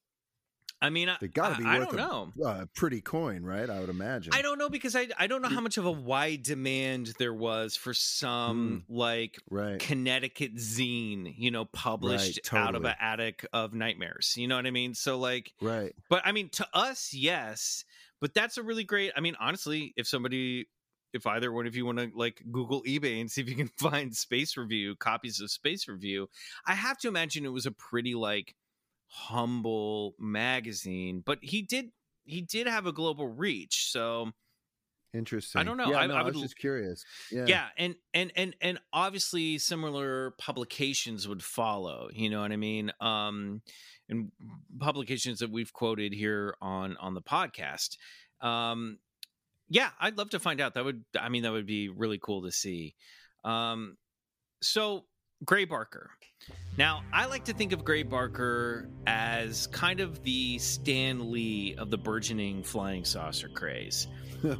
[0.82, 2.32] I mean, They got to be I, I worth don't know.
[2.46, 3.68] a, a pretty coin, right?
[3.68, 4.32] I would imagine.
[4.34, 5.64] I don't know because I I don't know how mm.
[5.64, 8.94] much of a wide demand there was for some mm.
[8.96, 9.78] like Right.
[9.78, 14.34] Connecticut zine, you know, published Right, out of an attic of nightmares.
[14.38, 14.94] You know what I mean?
[14.94, 15.94] So like, Right.
[16.08, 17.84] but I mean, to us, yes.
[18.20, 19.12] But that's a really great.
[19.16, 20.66] I mean, honestly, if somebody,
[21.12, 23.68] if either one of you want to like Google eBay and see if you can
[23.78, 26.28] find Space Review copies of Space Review,
[26.66, 28.54] I have to imagine it was a pretty like
[29.06, 31.22] humble magazine.
[31.24, 31.90] But he did
[32.24, 34.32] he did have a global reach, so
[35.12, 35.60] Interesting.
[35.60, 35.90] I don't know.
[35.90, 37.04] Yeah, I- no, I I, was just curious.
[37.32, 37.46] Yeah.
[37.46, 42.92] yeah and and and and obviously similar publications would follow you know what i mean
[43.00, 43.60] um
[44.10, 44.30] and
[44.78, 47.96] publications that we've quoted here on on the podcast.
[48.40, 48.98] Um
[49.68, 50.74] yeah i'd love to find out.
[50.74, 52.94] That would i mean that would be really cool to see.
[53.44, 53.96] Um
[54.62, 55.04] so
[55.44, 56.10] gray barker.
[56.76, 61.90] Now i like to think of gray barker as kind of the stan lee of
[61.90, 64.06] the burgeoning flying saucer craze.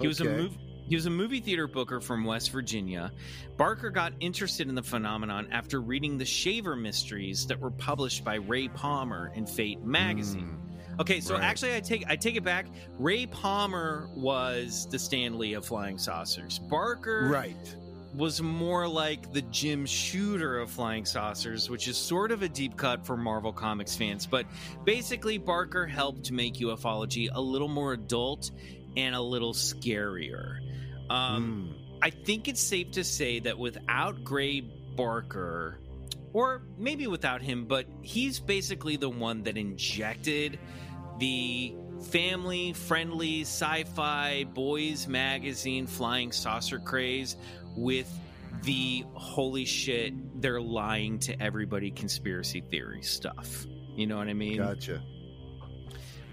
[0.01, 0.49] He was a Okay.
[0.55, 0.59] mov-
[0.91, 3.13] he was a movie theater booker from West Virginia.
[3.57, 8.35] Barker got interested in the phenomenon after reading the Shaver Mysteries that were published by
[8.35, 10.59] Ray Palmer in Fate magazine.
[10.97, 11.01] Hmm.
[11.01, 11.45] Okay, so right.
[11.45, 12.67] actually I take I take it back.
[12.99, 16.59] Ray Palmer was the Stan Lee of flying saucers.
[16.59, 17.77] Barker Right.
[18.13, 22.77] was more like the Jim Shooter of flying saucers, which is sort of a deep
[22.77, 24.27] cut for Marvel Comics fans.
[24.27, 24.45] But
[24.85, 28.51] basically, Barker helped make ufology a little more adult
[28.97, 30.59] and a little scarier.
[31.11, 31.97] Um, Mm.
[32.03, 35.79] I think it's safe to say that without Gray Barker,
[36.33, 40.59] or maybe without him, but he's basically the one that injected
[41.19, 41.75] the
[42.11, 47.37] family friendly sci fi boys magazine flying saucer craze
[47.77, 48.11] with
[48.63, 53.67] the holy shit, they're lying to everybody conspiracy theory stuff.
[53.97, 54.57] You know what I mean?
[54.57, 55.03] Gotcha.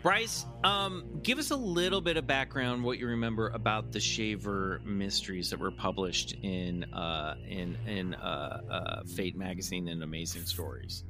[0.08, 4.80] Bryce, um, give us a little bit of background, what you remember about the Shaver
[4.86, 11.04] mysteries that were published in uh, in in uh, uh, Fate magazine and Amazing Stories.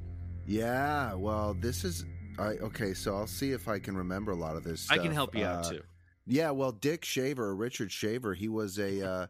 [0.46, 1.14] Yeah.
[1.14, 2.06] Well, this is.
[2.40, 2.92] I okay.
[2.92, 4.90] So I'll see if I can remember a lot of this.
[4.90, 5.82] I can help you out Uh, too.
[6.26, 9.26] Yeah, well, Dick Shaver, Richard Shaver, he was a uh,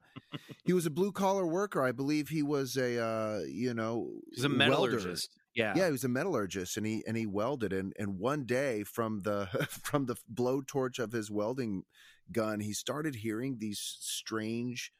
[0.65, 1.83] he was a blue collar worker.
[1.83, 5.38] I believe he was a uh, you know He's a metallurgist.
[5.59, 5.75] Yeah.
[5.75, 7.73] Yeah, he was a metallurgist, and he and he welded.
[7.73, 11.85] And and one day, from the from the blowtorch of his welding
[12.33, 14.93] gun, he started hearing these strange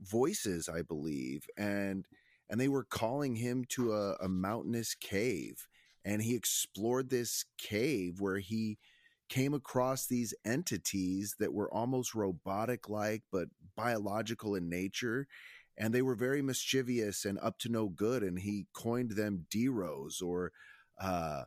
[0.00, 0.68] voices.
[0.68, 2.06] I believe, and
[2.50, 5.68] and they were calling him to a, a mountainous cave.
[6.04, 8.78] and he explored this cave where he
[9.28, 15.26] came across these entities that were almost robotic like but biological in nature
[15.78, 20.20] and they were very mischievous and up to no good and he coined them deros
[20.22, 20.52] or
[21.00, 21.44] uh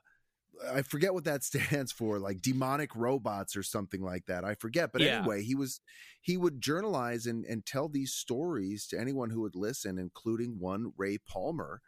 [0.71, 4.43] I forget what that stands for, like demonic robots or something like that.
[4.45, 4.91] I forget.
[4.93, 5.17] But Yeah.
[5.17, 5.79] anyway, he was
[6.21, 10.93] he would journalize and, and tell these stories to anyone who would listen, including one
[10.97, 11.81] Ray Palmer,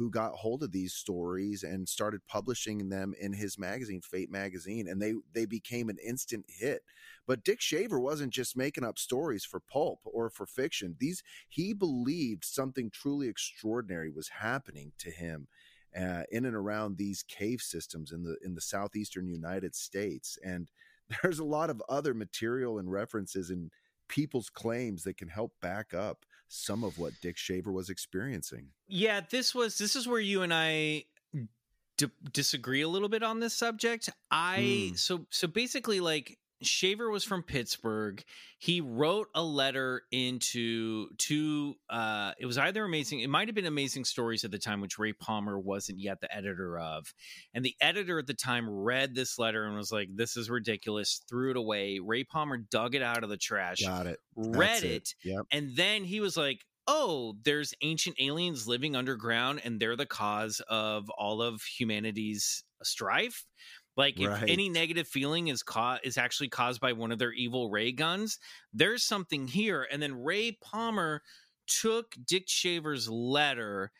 [0.00, 4.88] who got hold of these stories and started publishing them in his magazine, Fate Magazine,
[4.88, 6.80] and they they became an instant hit.
[7.26, 10.96] But Dick Shaver wasn't just making up stories for pulp or for fiction.
[10.98, 15.48] These he believed something truly extraordinary was happening to him
[15.94, 20.38] uh, in and around these cave systems in the in the southeastern United States.
[20.42, 20.70] And
[21.22, 23.70] there's a lot of other material and references and
[24.08, 28.66] people's claims that can help back up some of what Dick Shaver was experiencing.
[28.88, 31.04] Yeah, this was this is where you and I
[31.96, 34.10] d- disagree a little bit on this subject.
[34.30, 34.94] I Hmm.
[34.96, 38.22] so so basically like Shaver was from Pittsburgh.
[38.58, 43.66] He wrote a letter into to uh it was either amazing it might have been
[43.66, 47.12] amazing stories at the time which Ray Palmer wasn't yet the editor of.
[47.54, 51.20] And the editor at the time read this letter and was like this is ridiculous,
[51.28, 51.98] threw it away.
[52.02, 54.18] Ray Palmer dug it out of the trash, Got it.
[54.36, 55.46] read That's it Yep.
[55.50, 60.60] and then he was like, oh, there's ancient aliens living underground and they're the cause
[60.68, 63.46] of all of humanity's strife.
[64.00, 64.48] Like if Right.
[64.48, 68.38] any negative feeling is ca- is actually caused by one of their evil ray guns,
[68.72, 69.86] there's something here.
[69.92, 71.22] And then Ray Palmer
[71.66, 73.92] took Dick Shaver's letter,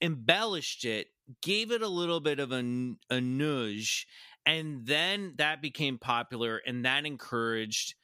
[0.00, 1.08] embellished it,
[1.42, 4.06] gave it a little bit of a, a nudge,
[4.46, 7.94] and then that became popular and that encouraged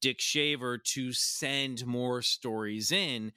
[0.00, 3.32] Dick Shaver to send more stories in.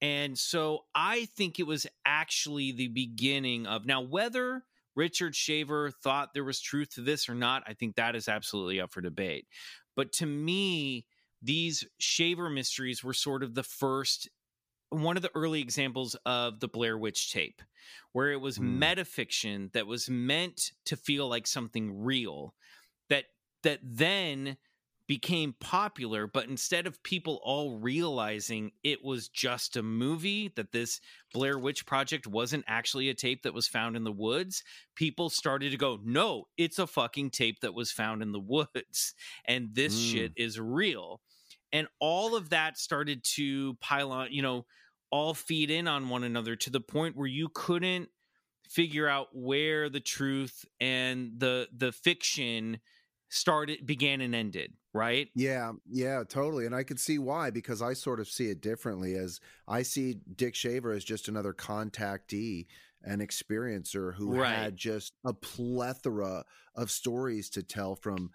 [0.00, 4.64] And so I think it was actually the beginning of now whether
[4.96, 8.80] Richard Shaver thought there was truth to this or not, I think that is absolutely
[8.80, 9.46] up for debate.
[9.94, 11.06] But to me,
[11.42, 14.28] these Shaver mysteries were sort of the first
[14.90, 17.60] one of the early examples of the Blair Witch tape,
[18.12, 18.90] where it was Hmm.
[18.90, 22.54] metafiction that was meant to feel like something real,
[23.08, 23.26] that
[23.62, 24.56] that then
[25.06, 31.00] became popular, but instead of people all realizing it was just a movie, that this
[31.32, 34.64] Blair Witch Project wasn't actually a tape that was found in the woods,
[34.96, 39.14] people started to go, no, it's a fucking tape that was found in the woods.
[39.44, 40.00] And this Mm.
[40.00, 41.20] shit is real.
[41.72, 44.66] And all of that started to pile on, you know,
[45.10, 48.08] all feed in on one another to the point where you couldn't
[48.68, 52.80] figure out where the truth and the the fiction
[53.36, 56.64] started began and ended right Yeah, yeah, totally.
[56.66, 60.16] And I could see why because I sort of see it differently as I see
[60.34, 62.66] Dick Shaver as just another contactee
[63.02, 64.50] an experiencer who Right.
[64.52, 68.30] had just a plethora of stories to tell from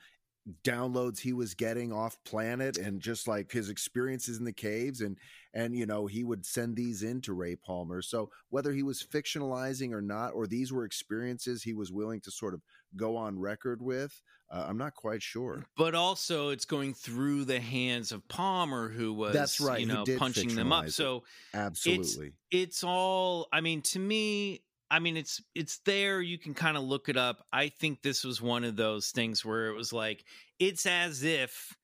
[0.63, 5.17] downloads he was getting off planet and just like his experiences in the caves and
[5.53, 8.01] and you know he would send these in to Ray Palmer.
[8.01, 12.31] So whether he was fictionalizing or not or these were experiences he was willing to
[12.31, 12.61] sort of
[12.95, 15.65] go on record with uh, I'm not quite sure.
[15.77, 20.03] But also it's going through the hands of Palmer who was That's right, you know
[20.17, 20.87] punching them up.
[20.87, 20.93] it.
[20.93, 21.23] so
[21.53, 22.33] absolutely.
[22.49, 24.61] it's all i mean to me
[24.91, 28.23] i mean it's it's there you can kind of look it up i think this
[28.25, 30.25] was one of those things where it was like
[30.59, 31.75] it's as if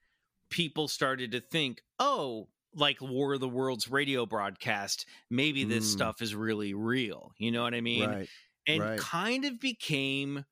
[0.52, 5.94] people started to think oh like war of the worlds radio broadcast maybe this Mm.
[5.94, 8.30] stuff is really real you know what i mean right
[8.68, 9.00] and right.
[9.00, 10.46] kind of became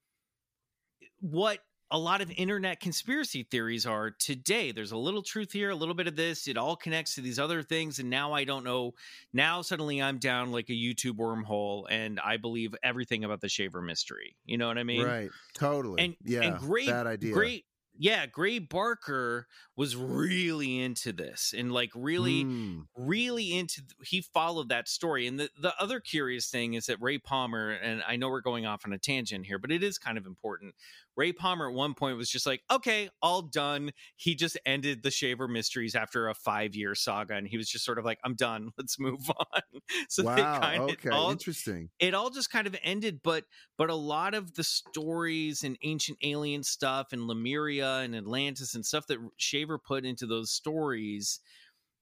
[1.20, 1.60] what
[1.92, 4.72] a lot of internet conspiracy theories are today.
[4.72, 6.48] There's a little truth here, a little bit of this.
[6.48, 8.00] It all connects to these other things.
[8.00, 8.94] And now I don't know.
[9.34, 13.82] Now suddenly I'm down like a YouTube wormhole and I believe everything about the Shaver
[13.82, 14.36] mystery.
[14.46, 15.06] You know what I mean?
[15.06, 17.66] right totally And, yeah and great, bad idea great.
[17.98, 22.82] Yeah, Gray Barker was really into this and like really Hmm.
[22.98, 27.18] really into he followed that story and the, the other curious thing is that ray
[27.18, 30.18] palmer and i know we're going off on a tangent here but it is kind
[30.18, 30.76] of important
[31.18, 33.92] ray palmer at one point was just like okay all done.
[34.16, 37.86] He just ended the shaver mysteries after a five year saga and he was just
[37.86, 38.72] sort of like i'm done.
[38.78, 39.62] Let's move on.
[40.10, 41.90] So they wow kind of okay all, interesting.
[42.00, 43.44] it all just kind of ended but
[43.78, 48.86] but a lot of the stories and ancient alien stuff and lemuria and atlantis and
[48.86, 51.40] stuff that shaver put into those stories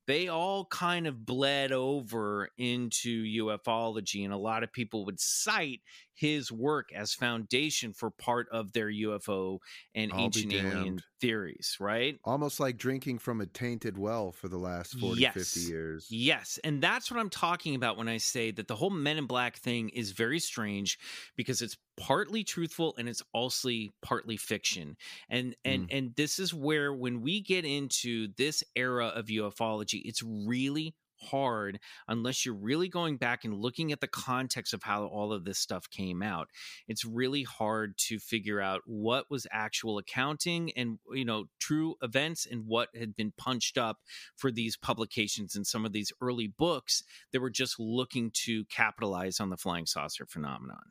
[0.06, 5.82] they all kind of bled over into ufology and a lot of people would cite
[6.14, 9.60] his work as foundation for part of their UFO
[9.96, 12.20] and I'll ancient alien theories, right?
[12.24, 15.34] Almost like drinking from a tainted well for the last 40, Yes.
[15.34, 16.08] 50 years.
[16.10, 19.26] Yes, and that's what I'm talking about when I say that the whole Men in
[19.26, 21.00] Black thing is very strange
[21.36, 23.70] because it's partly truthful and it's also
[24.02, 24.98] partly fiction.
[25.30, 25.96] And and hmm.
[25.96, 31.80] and this is where when we get into this era of ufology, it's really hard
[32.08, 35.60] unless you're really going back and looking at the context of how all of this
[35.60, 36.50] stuff came out
[36.88, 42.46] it's really hard to figure out what was actual accounting and you know true events
[42.50, 44.00] and what had been punched up
[44.36, 49.40] for these publications and some of these early books that were just looking to capitalize
[49.40, 50.84] on the flying saucer phenomenon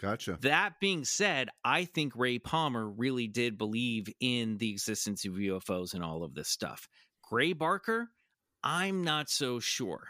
[0.00, 0.38] Gotcha.
[0.42, 5.92] that being said, I think Ray Palmer really did believe in the existence of UFOs
[5.92, 6.88] and all of this stuff.
[7.28, 8.10] Gray Barker,
[8.62, 10.08] I'm not so sure.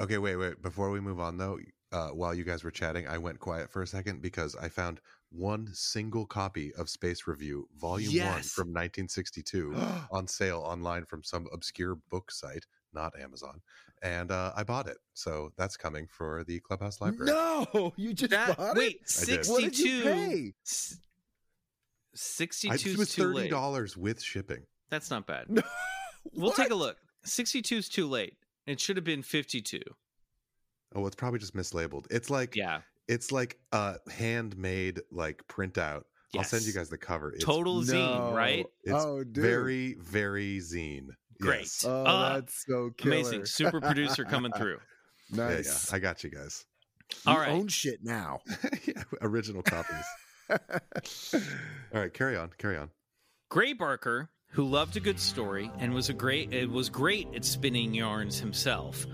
[0.00, 0.60] Okay, wait, wait.
[0.62, 1.58] Before we move on, though,
[1.92, 5.00] uh, while you guys were chatting, I went quiet for a second because I found
[5.30, 9.76] one single copy of Space Review, Volume One from 1962,
[10.10, 13.60] on sale online from some obscure book site, not Amazon,
[14.02, 14.96] and uh, I bought it.
[15.14, 17.30] So that's coming for the Clubhouse Library.
[17.30, 19.18] No, you just That, bought wait, it?
[19.20, 19.46] I did.
[19.46, 20.52] What did you 62 pay?
[20.66, 20.98] s-
[22.14, 23.50] I, 62 it is was too thirty late.
[23.50, 24.64] dollars with shipping.
[24.90, 25.46] That's not bad.
[26.32, 26.96] We'll take a look.
[27.24, 28.36] 62 is too late.
[28.66, 29.80] It should have been 52.
[30.94, 32.06] Oh, it's probably just mislabeled.
[32.10, 32.80] It's like Yeah.
[33.08, 36.04] it's like a handmade like printout.
[36.36, 37.32] I'll send you guys the cover.
[37.32, 37.82] It's, Total No.
[37.82, 38.66] zine, right?
[38.82, 39.36] It's oh, dude.
[39.42, 41.08] very very zine.
[41.40, 41.60] Great.
[41.60, 41.84] Yes.
[41.86, 43.16] Oh, Ah, that's so killer.
[43.16, 43.44] Amazing.
[43.46, 44.78] Super producer coming through.
[45.30, 45.92] Yeah, yeah, Nice.
[45.92, 46.64] I got you guys.
[47.26, 47.50] All you right.
[47.50, 48.40] own shit now.
[48.86, 50.04] yeah, original copies.
[50.50, 52.90] All right, carry on, carry on.
[53.50, 57.44] Gray Barker, who loved a good story and was a great it was great at
[57.44, 59.04] spinning yarns himself,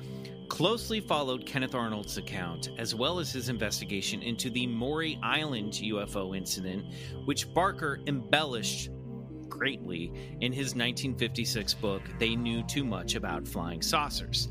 [0.49, 6.37] closely followed Kenneth Arnold's account as well as his investigation into the Maury Island UFO
[6.37, 6.85] incident,
[7.25, 8.91] which Barker embellished
[9.49, 10.13] greatly
[10.43, 14.49] in his 1956 book They Knew Too Much About Flying Saucers.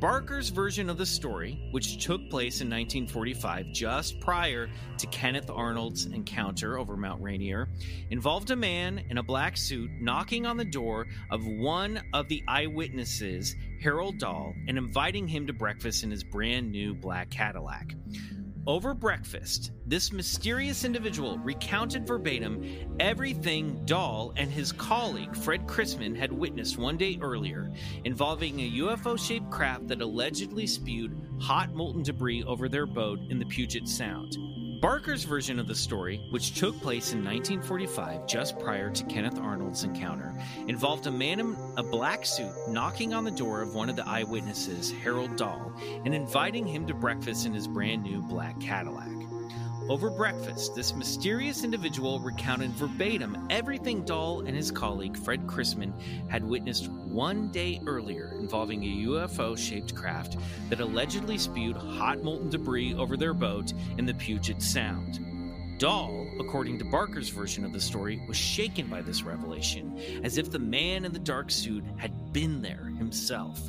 [0.00, 4.68] Barker's version of the story, which took place in 1945, just prior
[4.98, 7.66] to Kenneth Arnold's encounter over Mount Rainier,
[8.10, 12.42] involved a man in a black suit knocking on the door of one of the
[12.46, 17.94] eyewitnesses, Harold Dahl, and inviting him to breakfast in his brand new black Cadillac.
[18.66, 26.32] Over breakfast, this mysterious individual recounted verbatim everything Dahl and his colleague Fred Chrisman had
[26.32, 27.70] witnessed one day earlier,
[28.02, 33.38] involving a UFO shaped craft that allegedly spewed hot molten debris over their boat in
[33.38, 34.36] the Puget Sound.
[34.86, 39.82] Barker's version of the story, which took place in 1945, just prior to Kenneth Arnold's
[39.82, 40.32] encounter,
[40.68, 44.06] involved a man in a black suit knocking on the door of one of the
[44.06, 45.72] eyewitnesses, Harold Dahl,
[46.04, 49.25] and inviting him to breakfast in his brand new black Cadillac.
[49.88, 55.92] Over breakfast, this mysterious individual recounted verbatim everything Dahl and his colleague Fred Chrisman
[56.28, 60.38] had witnessed one day earlier involving a UFO shaped craft
[60.70, 65.20] that allegedly spewed hot molten debris over their boat in the Puget Sound.
[65.78, 70.50] Dahl, according to Barker's version of the story, was shaken by this revelation, as if
[70.50, 73.60] the man in the dark suit had been there himself.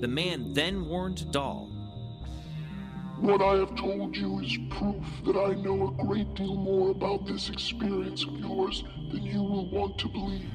[0.00, 1.73] The man then warned Dahl
[3.24, 7.26] What I have told you is proof that I know a great deal more about
[7.26, 10.52] this experience of yours than you will want to believe.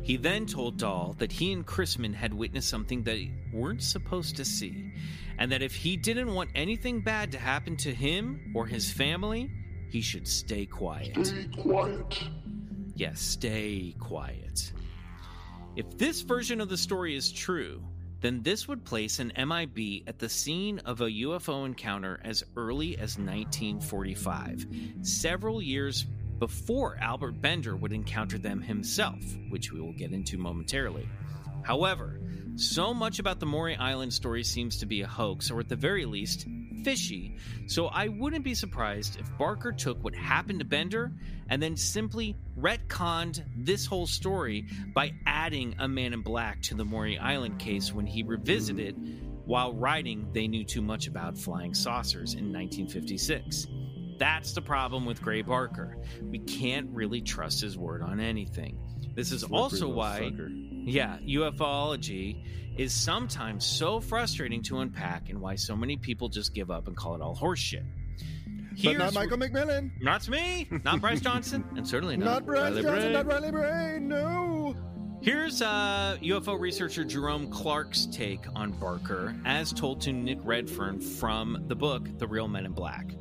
[0.00, 4.44] He then told Dahl that he and Chrisman had witnessed something they weren't supposed to
[4.44, 4.92] see,
[5.36, 9.50] and that if he didn't want anything bad to happen to him or his family,
[9.90, 11.26] he should stay quiet.
[11.26, 12.22] Stay quiet.
[12.94, 14.72] Yes, stay quiet.
[15.74, 17.82] If this version of the story is true,
[18.24, 22.94] then this would place an MIB at the scene of a UFO encounter as early
[22.94, 24.66] as 1945,
[25.02, 26.06] several years
[26.38, 29.20] before Albert Bender would encounter them himself,
[29.50, 31.06] which we will get into momentarily.
[31.64, 32.18] However,
[32.56, 35.76] so much about the Maury Island story seems to be a hoax, or at the
[35.76, 36.46] very least,
[36.84, 37.36] fishy,
[37.66, 41.12] so I wouldn't be surprised if Barker took what happened to Bender
[41.48, 46.84] and then simply retconned this whole story by adding a man in black to the
[46.84, 48.94] Maury Island case when he revisited
[49.46, 53.66] while writing They Knew Too Much About Flying Saucers in 1956.
[54.18, 55.98] That's the problem with Gray Barker.
[56.22, 58.78] We can't really trust his word on anything.
[59.14, 60.48] This is also why sucker.
[60.48, 62.44] yeah, UFOlogy
[62.76, 66.96] is sometimes so frustrating to unpack and why so many people just give up and
[66.96, 67.84] call it all horseshit.
[68.18, 69.92] But Here's not Michael McMillian.
[70.00, 73.02] Not me, not Bryce Johnson, and certainly not, Not Bryce Riley Johnson.
[73.02, 73.12] Bray.
[73.12, 73.98] Not Riley Bray.
[74.00, 74.74] No.
[75.22, 81.64] Here's uh, UFO researcher Jerome Clark's take on Barker, as told to Nick Redfern from
[81.68, 83.14] the book The Real Men in Black.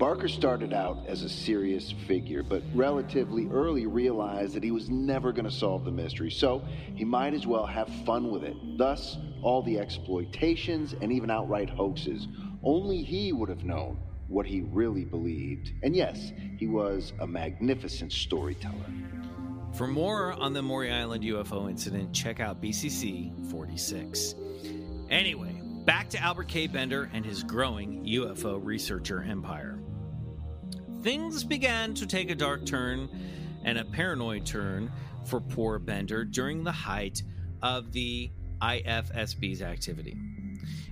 [0.00, 5.30] Barker started out as a serious figure, but relatively early realized that he was never
[5.30, 8.56] going to solve the mystery, so he might as well have fun with it.
[8.78, 12.28] Thus, all the exploitations and even outright hoaxes.
[12.62, 13.98] Only he would have known
[14.28, 15.72] what he really believed.
[15.82, 18.86] And yes, he was a magnificent storyteller.
[19.74, 24.34] For more on the Maury Island UFO incident, check out BCC 46.
[25.10, 26.68] Anyway, back to Albert K.
[26.68, 29.78] Bender and his growing UFO researcher empire.
[31.02, 33.08] Things began to take a dark turn
[33.64, 34.90] and a paranoid turn
[35.24, 37.22] for poor Bender during the height
[37.62, 38.30] of the
[38.60, 40.16] IFSB's activity.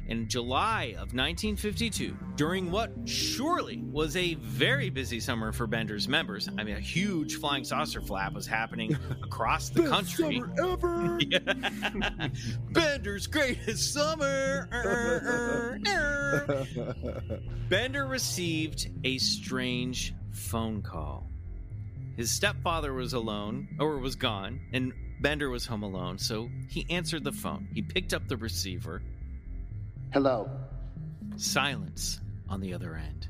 [0.07, 6.49] In July of 1952, during what surely was a very busy summer for Bender's members,
[6.57, 10.41] I mean, a huge flying saucer flap was happening across the country.
[10.41, 11.19] Summer ever.
[12.71, 14.67] Bender's greatest summer.
[16.33, 16.95] Er, er,
[17.31, 17.41] er.
[17.69, 21.31] Bender received a strange phone call.
[22.17, 27.25] His stepfather was alone, or was gone, and Bender was home alone, so he answered
[27.25, 27.69] the phone.
[27.73, 29.03] He picked up the receiver.
[30.13, 30.51] Hello.
[31.37, 33.29] Silence on the other end.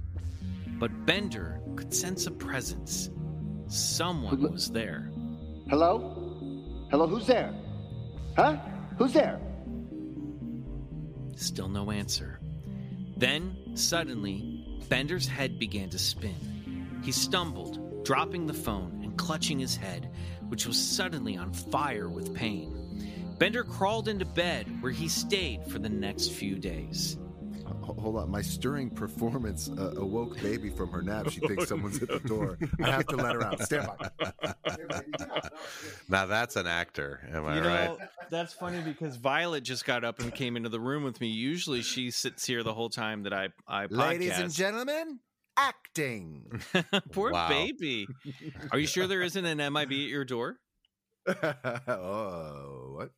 [0.79, 3.11] But Bender could sense a presence.
[3.67, 5.11] Someone was there.
[5.69, 6.87] Hello?
[6.91, 7.55] Hello, who's there?
[8.37, 8.57] Huh?
[8.97, 9.41] Who's there?
[11.37, 12.38] Still no answer.
[13.19, 17.01] Then, suddenly, Bender's head began to spin.
[17.03, 20.09] He stumbled, dropping the phone and clutching his head,
[20.49, 23.35] which was suddenly on fire with pain.
[23.39, 27.19] Bender crawled into bed, where he stayed for the next few days.
[27.83, 31.31] Ho- Hold on, my stirring performance uh, awoke baby from her nap.
[31.31, 32.59] She thinks someone's at the door.
[32.83, 33.61] I have to let her out.
[33.63, 34.11] Stand by.
[36.09, 37.21] Now that's an actor.
[37.33, 37.85] Am I you right?
[37.87, 37.99] know,
[38.31, 41.29] that's funny because Violet just got up and came into the room with me.
[41.29, 43.97] Usually she sits here the whole time that I, I podcast.
[43.99, 45.21] Ladies and gentlemen,
[45.57, 46.61] acting.
[47.13, 47.49] Poor Wow.
[47.49, 48.07] baby.
[48.73, 50.57] Are you sure there isn't an MIB at your door?
[51.89, 53.11] oh, what?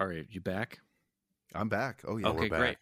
[0.00, 0.80] All right, you back?
[1.54, 2.02] I'm back.
[2.08, 2.28] Oh yeah.
[2.28, 2.58] Okay, We're back.
[2.58, 2.76] great.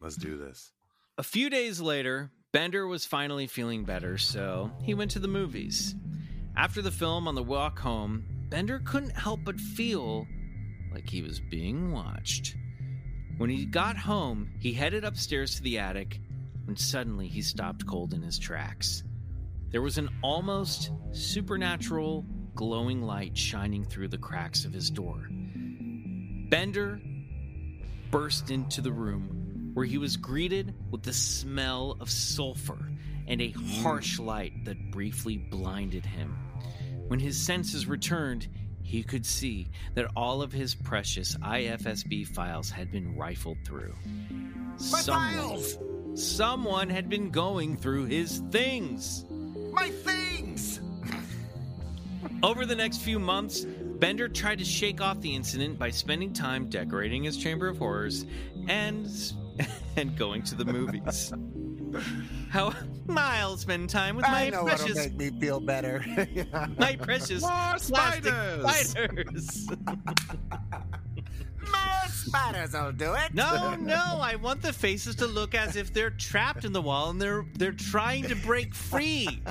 [0.00, 0.72] Let's do this.
[1.18, 5.94] A few days later, Bender was finally feeling better, so he went to the movies.
[6.56, 10.26] After the film on the walk home, Bender couldn't help but feel
[10.92, 12.56] like he was being watched.
[13.36, 16.20] When he got home, he headed upstairs to the attic
[16.64, 19.02] when suddenly he stopped cold in his tracks.
[19.70, 25.28] There was an almost supernatural glowing light shining through the cracks of his door.
[26.52, 27.00] Bender
[28.10, 32.90] burst into the room where he was greeted with the smell of sulfur
[33.26, 36.36] and a harsh light that briefly blinded him.
[37.08, 38.48] When his senses returned,
[38.82, 43.94] he could see that all of his precious IFSB files had been rifled through.
[44.76, 49.24] someone, someone had been going through his things.
[49.72, 50.80] My things.
[52.42, 53.64] Over the next few months,
[54.02, 58.26] Bender tried to shake off the incident by spending time decorating his chamber of horrors
[58.66, 59.08] and
[59.96, 61.32] and going to the movies.
[62.50, 62.74] How
[63.08, 66.04] I'll spend time with my precious make me feel better.
[66.78, 68.88] my precious More plastic spiders!
[68.88, 69.68] spiders.
[71.60, 73.32] More spiders will do it.
[73.32, 77.10] No, no, I want the faces to look as if they're trapped in the wall
[77.10, 79.44] and they're they're trying to break free.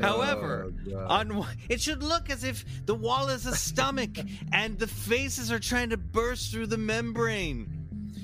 [0.00, 4.10] However, Oh, on it should look as if the wall is a stomach
[4.52, 7.74] and the faces are trying to burst through the membrane.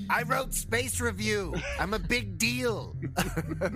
[0.09, 1.55] I wrote Space Review.
[1.79, 2.95] I'm a big deal.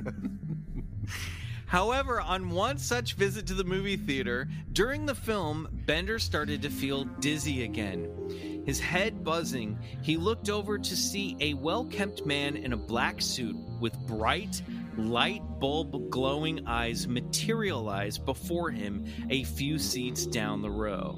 [1.66, 6.70] However, on one such visit to the movie theater, during the film, Bender started to
[6.70, 8.64] feel dizzy again.
[8.66, 13.22] His head buzzing, he looked over to see a well kept man in a black
[13.22, 14.64] suit with bright,
[15.08, 21.18] light bulb glowing eyes materialize before him a few seats down the row.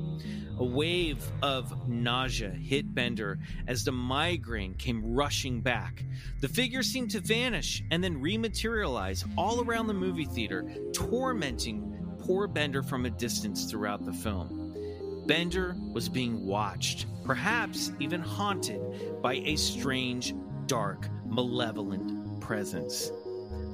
[0.60, 6.04] A wave of nausea hit Bender as the migraine came rushing back.
[6.40, 12.48] The figure seemed to vanish and then rematerialize all around the movie theater, tormenting poor
[12.48, 15.24] Bender from a distance throughout the film.
[15.26, 20.36] Bender was being watched, perhaps even haunted by a strange,
[20.68, 23.12] dark, malevolent presence.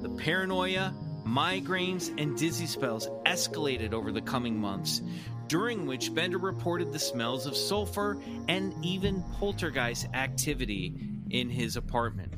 [0.02, 0.94] The paranoia,
[1.26, 5.02] migraines, and dizzy spells escalated over the coming months,
[5.48, 8.18] during which Bender reported the smells of sulfur
[8.48, 10.94] and even poltergeist activity
[11.30, 12.34] in his apartment.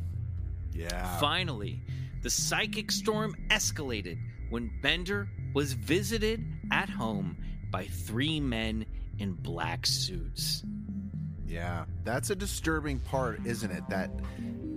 [0.72, 1.18] Yeah.
[1.20, 1.82] Finally,
[2.22, 4.18] the psychic storm escalated
[4.50, 7.38] when Bender was visited at home
[7.72, 8.86] by three men
[9.20, 10.64] in black suits.
[11.50, 13.84] Yeah, that's a disturbing part, isn't it?
[13.90, 14.12] That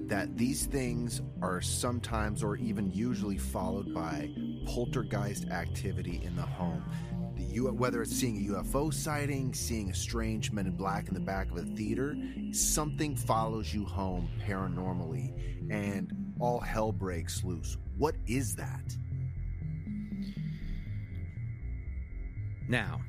[0.06, 4.30] that these things are sometimes or even usually followed by
[4.66, 6.82] poltergeist activity in the home.
[7.36, 11.14] The U- whether it's seeing a UFO sighting, seeing a strange men in black in
[11.14, 12.16] the back of a theater,
[12.52, 16.10] something follows you home paranormally and
[16.40, 17.76] all hell breaks loose.
[17.98, 18.96] What is that?
[22.68, 23.00] Now,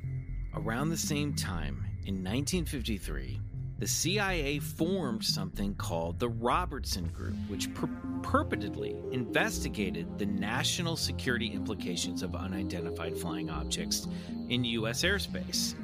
[0.54, 3.40] around the same time, in 1953,
[3.84, 7.86] the CIA formed something called the Robertson Group, which per-
[8.22, 14.08] purportedly investigated the national security implications of unidentified flying objects
[14.48, 15.02] in U.S.
[15.02, 15.74] airspace.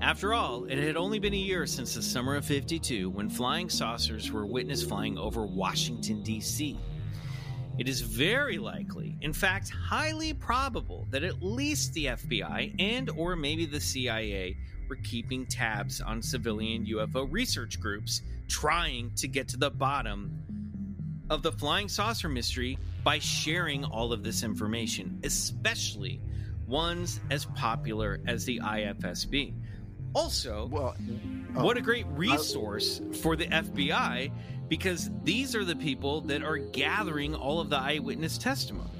[0.00, 3.70] After all, it had only been a year since the summer of 52 when flying
[3.70, 6.76] saucers were witnessed flying over Washington, D.C.
[7.78, 13.36] It is very likely, in fact, highly probable that at least the FBI and or
[13.36, 14.56] maybe the CIA
[14.88, 20.30] were keeping tabs on civilian UFO research groups trying to get to the bottom
[21.30, 26.20] of the flying saucer mystery by sharing all of this information, especially
[26.66, 29.54] ones as popular as the IFSB.
[30.14, 30.94] Also, Well,
[31.56, 34.30] uh, what a great resource for the FBI
[34.68, 38.90] because these are the people that are gathering all of the eyewitness testimony.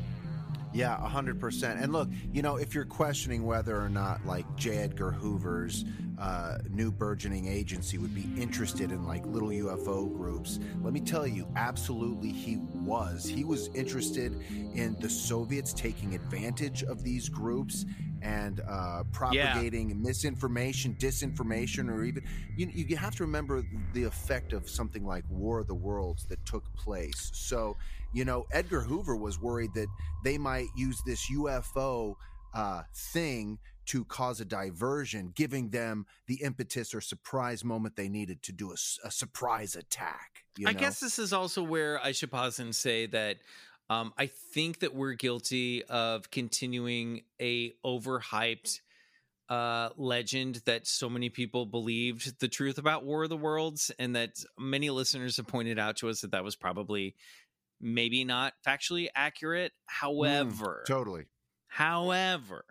[0.74, 1.80] Yeah, hundred percent.
[1.80, 4.78] And look, you know, if you're questioning whether or not like J.
[4.78, 5.84] Edgar Hoover's
[6.24, 11.26] uh, new burgeoning agency would be interested in like little UFO groups, let me tell
[11.26, 13.26] you, absolutely he was.
[13.26, 14.32] He was interested
[14.74, 17.84] in the Soviets taking advantage of these groups
[18.22, 22.24] and uh, propagating misinformation, disinformation, or even
[22.56, 23.62] you, you have to remember
[23.92, 27.32] the effect of something like War of the Worlds that took place.
[27.34, 27.76] So,
[28.14, 29.88] you know, Edgar Hoover was worried that
[30.24, 32.14] they might use this UFO
[32.54, 38.42] uh, thing to cause a diversion, giving them the impetus or surprise moment they needed
[38.42, 40.44] to do a surprise attack.
[40.56, 43.38] You I guess this is also where I should pause and say that
[43.90, 48.80] um, I think that we're guilty of continuing a overhyped
[49.48, 54.16] uh, legend that so many people believed the truth about War of the Worlds, and
[54.16, 57.14] that many listeners have pointed out to us that that was probably
[57.80, 59.72] maybe not factually accurate.
[59.86, 61.26] However, totally.
[61.66, 62.64] However,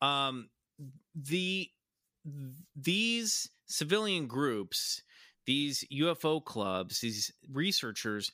[0.00, 0.48] um,
[1.14, 1.68] the
[2.76, 5.02] these civilian groups,
[5.46, 8.30] these UFO clubs, these researchers,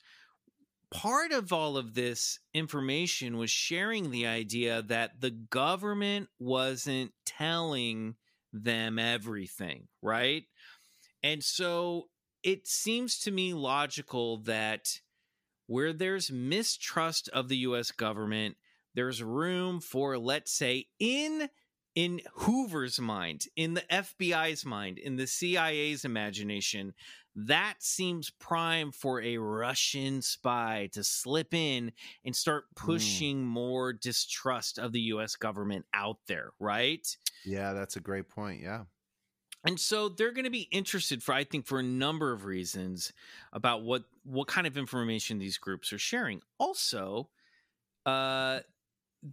[0.91, 8.15] part of all of this information was sharing the idea that the government wasn't telling
[8.53, 10.43] them everything, right?
[11.23, 12.09] And so
[12.43, 14.99] it seems to me logical that
[15.67, 18.55] where there's mistrust of the US government,
[18.97, 21.49] there's room for let's say in
[21.93, 26.93] in Hoover's mind, in the FBI's mind, in the CIA's imagination,
[27.35, 31.91] that seems prime for a Russian spy to slip in
[32.25, 37.07] and start pushing more distrust of the US government out there, right?
[37.45, 38.61] Yeah, that's a great point.
[38.61, 38.85] Yeah.
[39.63, 43.13] And so they're going to be interested for I think for a number of reasons
[43.53, 46.41] about what what kind of information these groups are sharing.
[46.57, 47.29] Also,
[48.07, 48.61] uh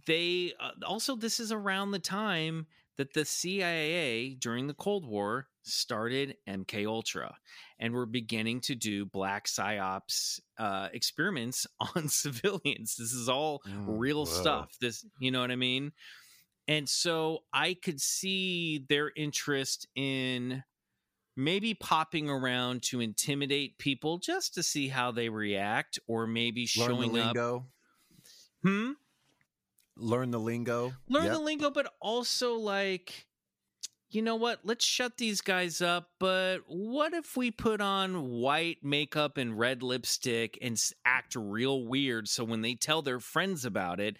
[0.07, 2.67] they uh, also this is around the time
[2.97, 7.35] that the CIA during the Cold War started MK Ultra
[7.79, 12.95] and we're beginning to do black psyops uh, experiments on civilians.
[12.95, 14.75] This is all Mm, real stuff.
[14.79, 15.91] This, you know what I mean?
[16.67, 20.63] And so I could see their interest in
[21.35, 26.89] maybe popping around to intimidate people just to see how they react, or maybe Learn
[26.89, 27.35] showing up.
[28.63, 28.91] Hmm?
[29.97, 30.93] Learn the lingo.
[31.07, 31.33] learn Yep.
[31.33, 33.27] the lingo, but also like,
[34.09, 34.59] you know what?
[34.63, 36.11] Let's shut these guys up.
[36.19, 42.27] But what if we put on white makeup and red lipstick and act real weird?
[42.27, 44.17] So when they tell their friends about it,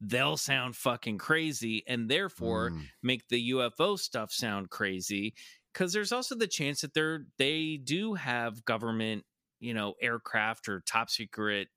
[0.00, 2.88] they'll sound fucking crazy and therefore Mm.
[3.02, 5.34] make the UFO stuff sound crazy.
[5.72, 9.24] Because there's also the chance that they're they do have government,
[9.60, 11.68] you know, aircraft or top secret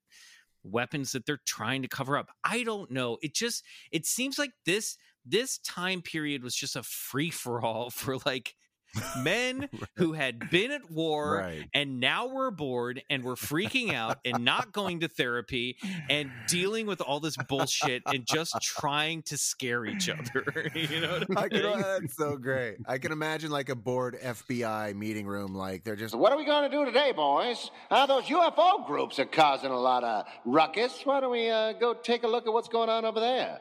[0.63, 2.29] weapons that they're trying to cover up.
[2.43, 3.17] I don't know.
[3.21, 7.89] It just it seems like this this time period was just a free for all
[7.89, 8.55] for like
[9.23, 11.69] men who had been at war Right.
[11.73, 15.77] and now we're bored and we're freaking out and not going to therapy
[16.09, 20.71] and dealing with all this bullshit and just trying to scare each other.
[20.75, 21.81] you know what I'm I can, saying?
[21.81, 22.77] that's so great.
[22.87, 25.53] I can imagine like a bored FBI meeting room.
[25.53, 27.69] Like they're just what are we going to do today, boys?
[27.91, 31.01] Uh, those UFO groups are causing a lot of ruckus.
[31.03, 33.59] Why don't we uh, go take a look at what's going on over there?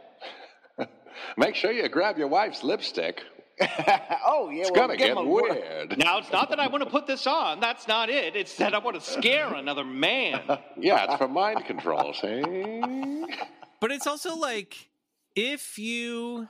[1.36, 3.22] Make sure you grab your wife's lipstick.
[4.26, 5.50] oh, yeah, It's well, gonna get him word.
[5.52, 5.98] weird.
[5.98, 7.60] Now, it's not that I want to put this on.
[7.60, 8.36] That's not it.
[8.36, 10.40] It's that I want to scare another man.
[10.80, 12.82] Yeah, it's for mind control, see?
[13.80, 14.88] But it's also like
[15.36, 16.48] if you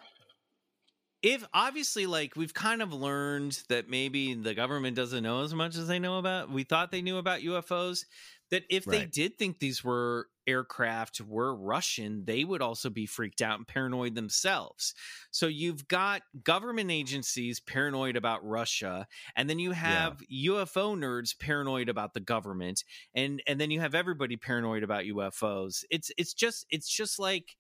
[1.23, 5.77] if obviously like we've kind of learned that maybe the government doesn't know as much
[5.77, 8.05] as they know about we thought they knew about UFOs
[8.51, 13.43] that if they did think these were aircraft were Russian they would also be freaked
[13.43, 14.95] out and paranoid themselves.
[15.31, 21.89] So you've got government agencies paranoid about Russia and then you have UFO nerds paranoid
[21.91, 22.83] about the government
[23.15, 25.85] and and then you have everybody paranoid about UFOs.
[25.91, 27.57] It's it's just it's just like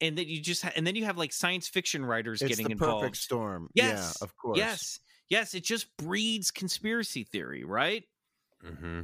[0.00, 2.70] and then you just ha- and then you have like science fiction writers It's getting
[2.70, 3.00] involved.
[3.00, 3.68] perfect storm.
[3.74, 4.58] Yes, Yeah, of course.
[4.58, 8.04] Yes, yes, it just breeds conspiracy theory, right?
[8.64, 9.02] Mm-hmm.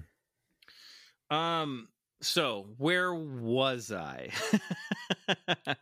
[1.30, 1.88] Um.
[2.20, 4.30] So where was I?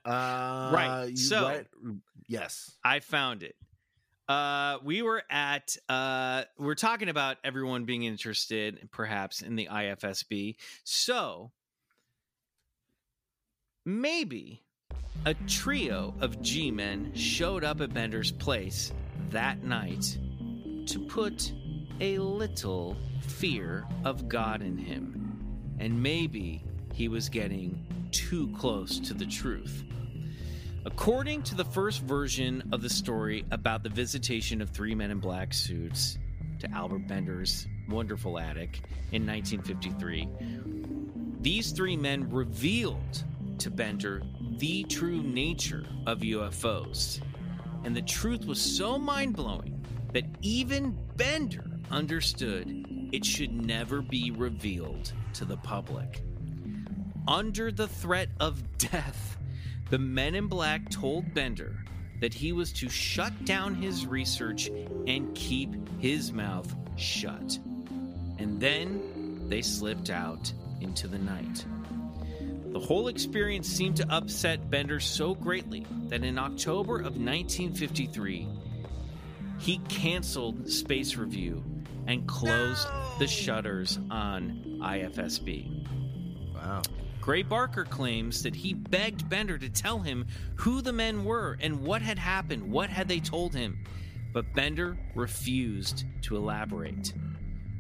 [0.05, 1.67] Uh, Right, so- right-
[2.29, 2.77] yes.
[2.85, 3.57] I found it.
[4.29, 10.57] Uh, we were at uh, we're talking about everyone being interested, perhaps in the IFSB.
[10.85, 11.51] So
[13.85, 14.63] maybe
[15.27, 18.93] a trio of G-men showed up at Bender's place
[19.31, 20.17] that night
[20.87, 21.53] to put
[22.01, 25.30] a little fear of God in him,
[25.81, 26.63] and maybe
[26.93, 29.83] he was getting too close to the truth.
[30.85, 35.19] According to the first version of the story about the visitation of three men in
[35.19, 36.19] black suits
[36.59, 38.81] to Albert Bender's wonderful attic
[39.13, 40.29] in 1953,
[41.41, 43.25] these three men revealed
[43.59, 44.23] to Bender
[44.59, 47.21] the true nature of UFOs.
[47.85, 54.31] And the truth was so mind blowing that even Bender understood it should never be
[54.31, 56.23] revealed to the public.
[57.27, 59.37] Under the threat of death,
[59.91, 61.85] the men in black told Bender
[62.21, 64.69] that he was to shut down his research
[65.07, 67.59] and keep his mouth shut.
[68.39, 71.65] And then they slipped out into the night.
[72.73, 78.49] The whole experience seemed to upset Bender so greatly that in October of 1953,
[79.59, 81.65] he canceled Space Review
[82.11, 82.89] and closed
[83.21, 85.87] the shutters on IFSB.
[86.53, 86.83] Wow.
[87.21, 91.83] Gray Barker claims that he begged Bender to tell him who the men were and
[91.83, 93.85] what had happened, what had they told him.
[94.33, 97.13] But Bender refused to elaborate.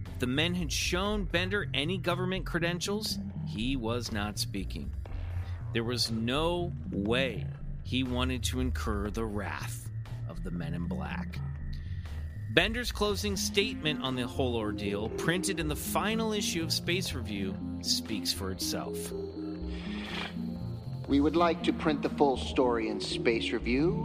[0.06, 3.18] If the men had shown Bender any government credentials,
[3.48, 4.92] he was not speaking.
[5.72, 7.46] There was no way
[7.82, 9.90] he wanted to incur the wrath
[10.28, 11.40] of the men in black.
[12.52, 17.54] Bender's closing statement on the whole ordeal, printed in the final issue of Space Review,
[17.80, 19.12] speaks for itself.
[21.06, 24.04] We would like to print the full story in Space Review,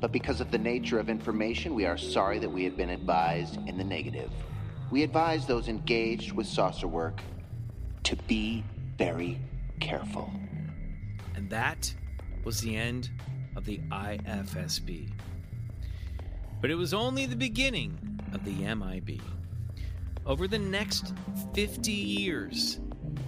[0.00, 3.56] but because of the nature of information, we are sorry that we have been advised
[3.66, 4.30] in the negative.
[4.92, 7.20] We advise those engaged with saucer work
[8.04, 8.62] to be
[8.96, 9.40] very
[9.80, 10.30] careful.
[11.34, 11.92] And that
[12.44, 13.10] was the end
[13.56, 15.10] of the IFSB.
[16.66, 17.96] But it was only the beginning
[18.32, 19.22] of the MIB.
[20.26, 21.14] Over the next
[21.54, 22.80] 50 years,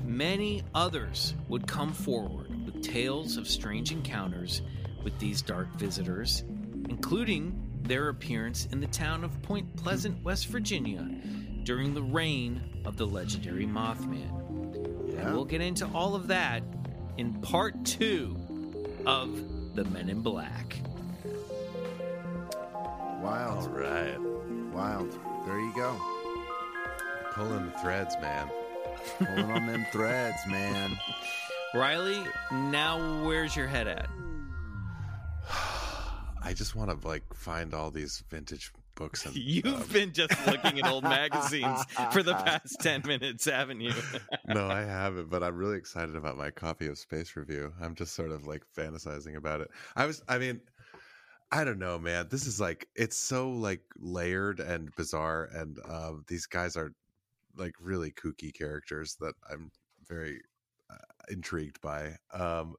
[0.04, 4.62] many others would come forward with tales of strange encounters
[5.04, 6.42] with these dark visitors,
[6.88, 11.08] including their appearance in the town of Point Pleasant, West Virginia,
[11.62, 14.30] during the reign of the legendary Mothman.
[15.16, 16.64] And we'll get into all of that
[17.18, 18.36] in part two
[19.06, 20.80] of The Men in Black.
[23.20, 23.64] Wild.
[23.64, 24.20] All right.
[24.72, 25.18] Wild.
[25.44, 25.96] There you go.
[27.32, 28.48] Pulling the threads, man.
[29.18, 30.98] Pulling on them threads, man.
[31.74, 34.08] Riley, now where's your head at?
[36.42, 40.34] I just want to like find all these vintage books and You've um, been just
[40.46, 43.92] looking at old magazines for the past 10 minutes, haven't you?
[44.46, 47.72] no, I haven't, but I'm really excited about my copy of Space Review.
[47.80, 49.70] I'm just sort of like fantasizing about it.
[49.96, 50.60] I was, I mean,
[51.50, 52.28] I don't know, man.
[52.30, 56.92] This is like, it's so like layered and bizarre, and um, these guys are
[57.56, 59.70] like really kooky characters that I'm
[60.06, 60.42] very
[60.90, 60.96] uh,
[61.30, 62.16] intrigued by.
[62.32, 62.76] Um,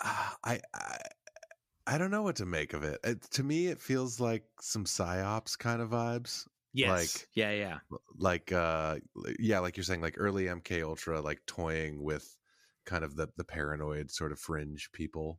[0.00, 0.98] ah, I, I,
[1.86, 3.00] I don't know what to make of it.
[3.04, 3.22] it.
[3.32, 6.90] To me, it feels like some psyops kind of vibes Yes.
[6.90, 7.78] Like- yeah, yeah.
[8.18, 8.98] like uh
[9.38, 12.36] yeah like you're saying like early mk ultra like toying with
[12.84, 15.38] kind of the the paranoid sort of fringe people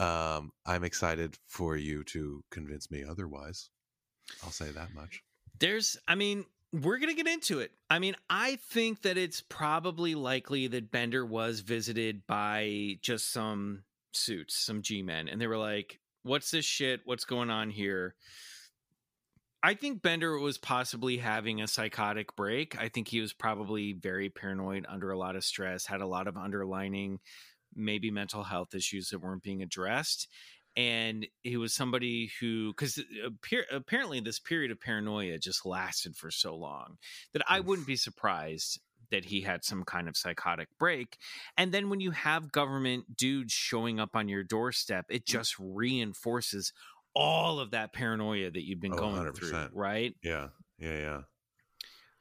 [0.00, 3.70] um i'm excited for you to convince me otherwise
[4.42, 5.22] i'll say that much
[5.58, 7.72] There's, I mean, we're going to get into it.
[7.90, 13.82] I mean, I think that it's probably likely that Bender was visited by just some
[14.12, 17.00] suits, some G men, and they were like, "What's this shit?
[17.04, 18.14] What's going on here?"
[19.62, 22.80] I think Bender was possibly having a psychotic break.
[22.80, 26.26] I think he was probably very paranoid, under a lot of stress, had a lot
[26.28, 27.18] of underlining,
[27.74, 30.28] maybe mental health issues that weren't being addressed.
[30.76, 33.02] And he was somebody who, because
[33.72, 36.96] apparently this period of paranoia just lasted for so long
[37.32, 38.80] that I wouldn't be surprised
[39.10, 41.18] that he had some kind of psychotic break.
[41.56, 46.72] And then when you have government dudes showing up on your doorstep, it just reinforces
[47.16, 49.36] all of that paranoia that you've been Oh, going 100%.
[49.36, 50.14] through, right?
[50.22, 50.48] Yeah,
[50.78, 51.20] yeah,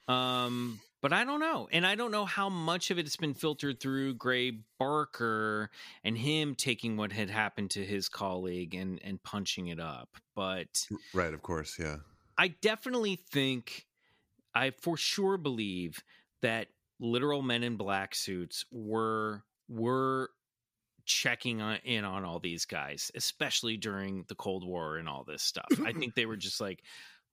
[0.08, 0.44] yeah.
[0.46, 3.34] Um, but I don't know, and I don't know how much of it has been
[3.34, 5.70] filtered through Gray Barker
[6.04, 10.10] and him taking what had happened to his colleague and and punching it up.
[10.36, 11.98] But Right, of course, yeah.
[12.38, 13.86] I definitely think,
[14.56, 16.04] I for sure believe
[16.42, 16.68] that
[17.00, 20.30] literal men in black suits were were
[21.06, 25.42] checking on, in on all these guys, especially during the Cold War and all this
[25.42, 25.68] stuff.
[25.84, 26.84] I think they were just like,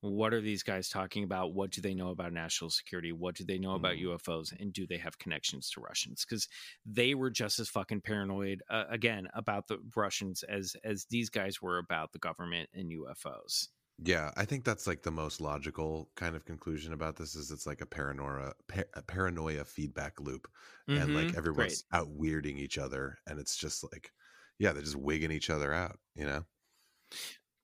[0.01, 1.53] what are these guys talking about?
[1.53, 3.11] What do they know about national security?
[3.11, 3.99] What do they know about Mhm.
[3.99, 4.51] UFOs?
[4.57, 6.25] And do they have connections to Russians?
[6.27, 6.47] Because
[6.85, 11.61] they were just as fucking paranoid uh, again about the Russians as as these guys
[11.61, 13.69] were about the government and UFOs.
[13.99, 17.65] Yeah, I think that's like the most logical kind of conclusion about this is it's
[17.65, 20.47] like a paranoia par- a paranoia feedback loop
[20.93, 24.13] and like Mhm, everyone's out weirding each other and it's just like
[24.59, 26.45] yeah, they're just wigging each other out, you know?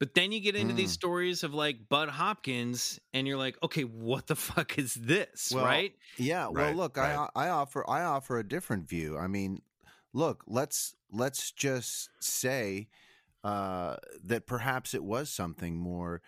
[0.04, 1.00] But then you get into these Mm.
[1.00, 5.58] stories of like Bud Hopkins, and you're like, okay, what the fuck is this, Well,
[5.58, 5.96] right?
[6.18, 7.22] Yeah, well, Right, look, right.
[7.22, 9.18] I I offer I offer a different view.
[9.18, 9.62] I mean,
[10.14, 12.90] look, let's let's just say
[13.44, 16.22] uh, that perhaps it was something more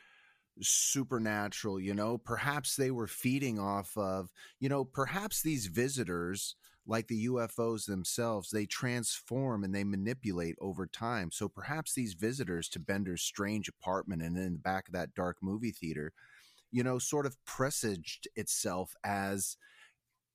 [0.62, 1.80] supernatural.
[1.80, 4.32] You know, perhaps they were feeding off of.
[4.60, 6.56] You know, perhaps these visitors,
[6.88, 11.32] like the UFOs themselves, they transform and they manipulate over time.
[11.32, 15.38] So perhaps these visitors to Bender's strange apartment and in the back of that dark
[15.42, 16.14] movie theater
[16.76, 19.56] you know, sort of presaged itself as,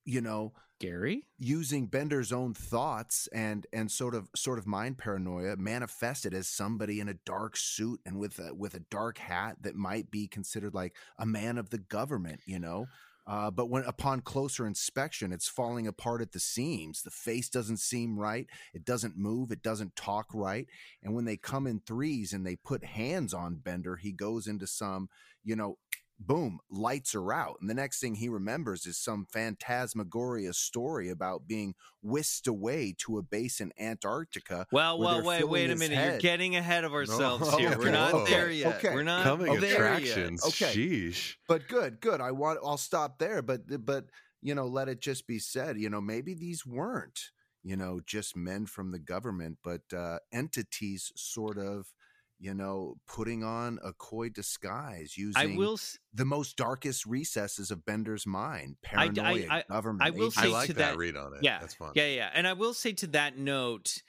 [0.05, 5.55] you know, Gary, using Bender's own thoughts and and sort of sort of mind paranoia
[5.55, 9.75] manifested as somebody in a dark suit and with a with a dark hat that
[9.75, 12.87] might be considered like a man of the government, you know.
[13.27, 17.03] Uh, but when upon closer inspection, it's falling apart at the seams.
[17.03, 18.47] The face doesn't seem right.
[18.73, 19.51] It doesn't move.
[19.51, 20.67] It doesn't talk right.
[21.03, 24.65] And when they come in threes and they put hands on Bender, he goes into
[24.65, 25.07] some,
[25.43, 25.77] you know,
[26.25, 27.57] boom, lights are out.
[27.61, 33.17] And the next thing he remembers is some phantasmagoria story about being whisked away to
[33.17, 34.65] a base in Antarctica.
[34.71, 35.97] well, well, wait, wait a his minute.
[36.11, 37.77] You're getting ahead of ourselves Oh, here.
[37.77, 38.75] We're not okay, there yet.
[38.77, 38.93] okay.
[38.93, 40.01] We're not Coming there yet.
[40.01, 40.45] attractions.
[40.45, 40.73] Okay.
[40.73, 41.35] Sheesh.
[41.47, 42.21] But good, good.
[42.21, 44.05] I want I'll stop there, but but
[44.41, 47.29] you know, let it just be said, you know, maybe these weren't,
[47.63, 51.93] you know, just men from the government, but uh entities sort of
[52.41, 55.73] you know, putting on a coy disguise using I will.
[55.73, 60.01] s- the most darkest recesses of Bender's mind, I- I- I- government.
[60.01, 60.39] I will agency.
[60.39, 61.43] I say like to that, that- read on it.
[61.43, 61.91] Yeah, That's fun.
[61.95, 62.31] Yeah, yeah.
[62.33, 64.01] And I will say to that note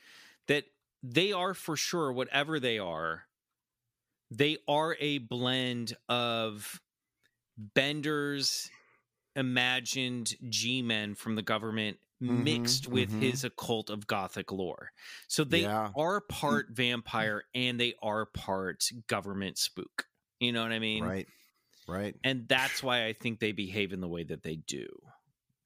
[0.49, 0.65] that
[1.03, 3.25] they are for sure, whatever they are,
[4.31, 6.81] they are a blend of
[7.59, 8.71] Bender's
[9.37, 13.21] imagined G men from the government Mhm, mixed with mhm.
[13.21, 14.93] his occult of gothic lore.
[15.29, 15.91] So they Yeah.
[15.97, 20.07] are part vampire and they are part government spook.
[20.41, 21.03] You know what I mean?
[21.05, 21.29] right.
[21.89, 22.15] Right.
[22.23, 24.87] And that's why I think they behave in the way that they do.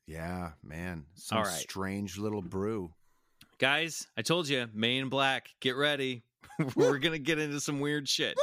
[0.06, 1.04] Yeah, man.
[1.14, 1.52] Some All right.
[1.52, 2.94] strange little brew.
[3.58, 6.22] guys i told you May in black get ready
[6.76, 8.36] we're gonna get into some weird shit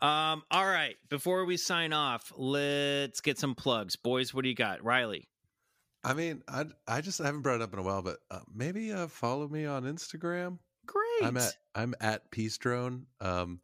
[0.00, 4.54] um all right before we sign off let's get some plugs boys what do you
[4.54, 5.26] got riley
[6.02, 8.40] I mean, I I just I haven't brought it up in a while, but uh,
[8.52, 10.58] maybe uh, follow me on Instagram.
[10.86, 13.06] great I'm at I'm at Peace Drone.
[13.20, 13.60] Um,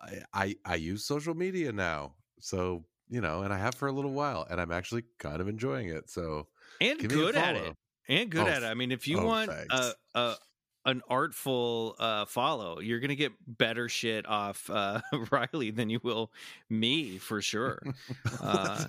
[0.00, 3.92] I, I I use social media now, so you know, and I have for a
[3.92, 6.08] little while, and I'm actually kind of enjoying it.
[6.08, 6.48] So
[6.80, 7.74] and a good at it
[8.08, 9.94] and good Oh, at it i mean if you oh, want a, thanks.
[10.14, 10.34] a
[10.86, 15.00] an artful uh follow you're gonna get better shit off uh
[15.30, 16.30] riley than you will
[16.68, 17.80] me for sure
[18.40, 18.84] Uh,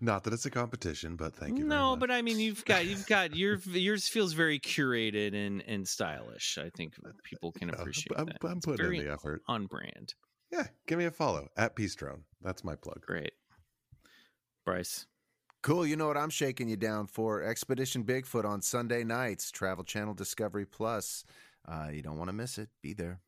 [0.00, 1.64] Not that it's a competition, but thank you.
[1.64, 5.86] no, but I mean, you've got you've got your yours feels very curated and and
[5.86, 6.58] stylish.
[6.58, 6.94] I think
[7.24, 8.38] people can No, appreciate I'm, that.
[8.44, 9.42] I'm putting in the effort.
[9.46, 10.14] on brand.
[10.50, 12.24] Yeah, give me a follow at Peace Drone.
[12.42, 13.02] That's my plug.
[13.06, 13.32] Great,
[14.64, 15.06] Bryce.
[15.62, 15.86] Cool.
[15.86, 17.42] You know what I'm shaking you down for?
[17.42, 21.24] Expedition Bigfoot on Sunday nights, Travel Channel Discovery Plus.
[21.68, 22.70] Uh, you don't want to miss it.
[22.82, 23.20] Be there.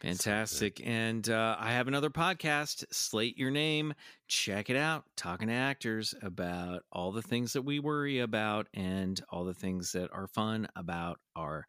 [0.00, 0.82] Fantastic.
[0.84, 3.94] And uh, I have another podcast, Slate Your Name.
[4.28, 5.04] Check it out.
[5.16, 9.92] Talking to actors about all the things that we worry about and all the things
[9.92, 11.66] that are fun about our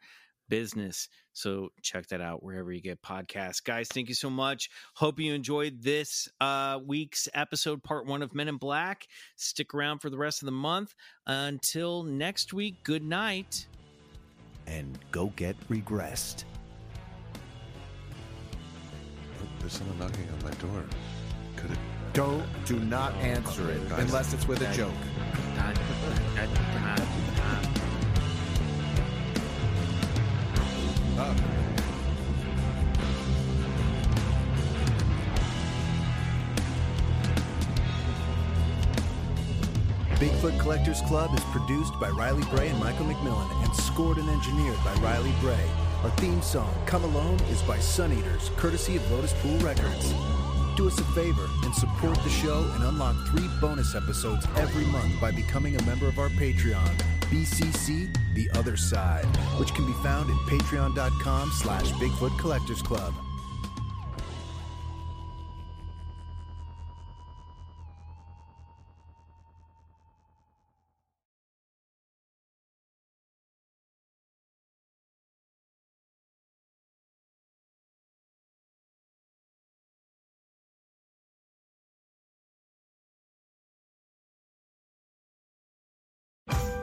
[0.49, 1.07] business.
[1.33, 3.63] So check that out wherever you get podcasts.
[3.63, 4.69] Guys, thank you so much.
[4.95, 9.07] Hope you enjoyed this uh, week's episode, part one of Men in Black.
[9.35, 10.93] Stick around for the rest of the month.
[11.25, 13.67] Until next week, good night.
[14.65, 16.43] And go get regressed.
[19.39, 20.83] Oh, there's someone knocking on my door.
[21.55, 21.77] Could it?
[22.13, 24.91] Don't, do not answer it unless it's with a joke.
[31.19, 31.35] Oh.
[40.19, 44.77] Bigfoot Collectors Club is produced by Riley Bray and Michael McMillian and scored and engineered
[44.83, 45.55] by Riley Bray.
[46.03, 50.13] Our theme song, Come Alone, is by Sun Eaters, courtesy of Lotus Pool Records.
[50.75, 55.19] Do us a favor and support the show and unlock three bonus episodes every month
[55.19, 59.25] by becoming a member of our Patreon, BCC The Other Side,
[59.59, 63.13] which can be found at patreon.com slash Bigfoot Collectors Club.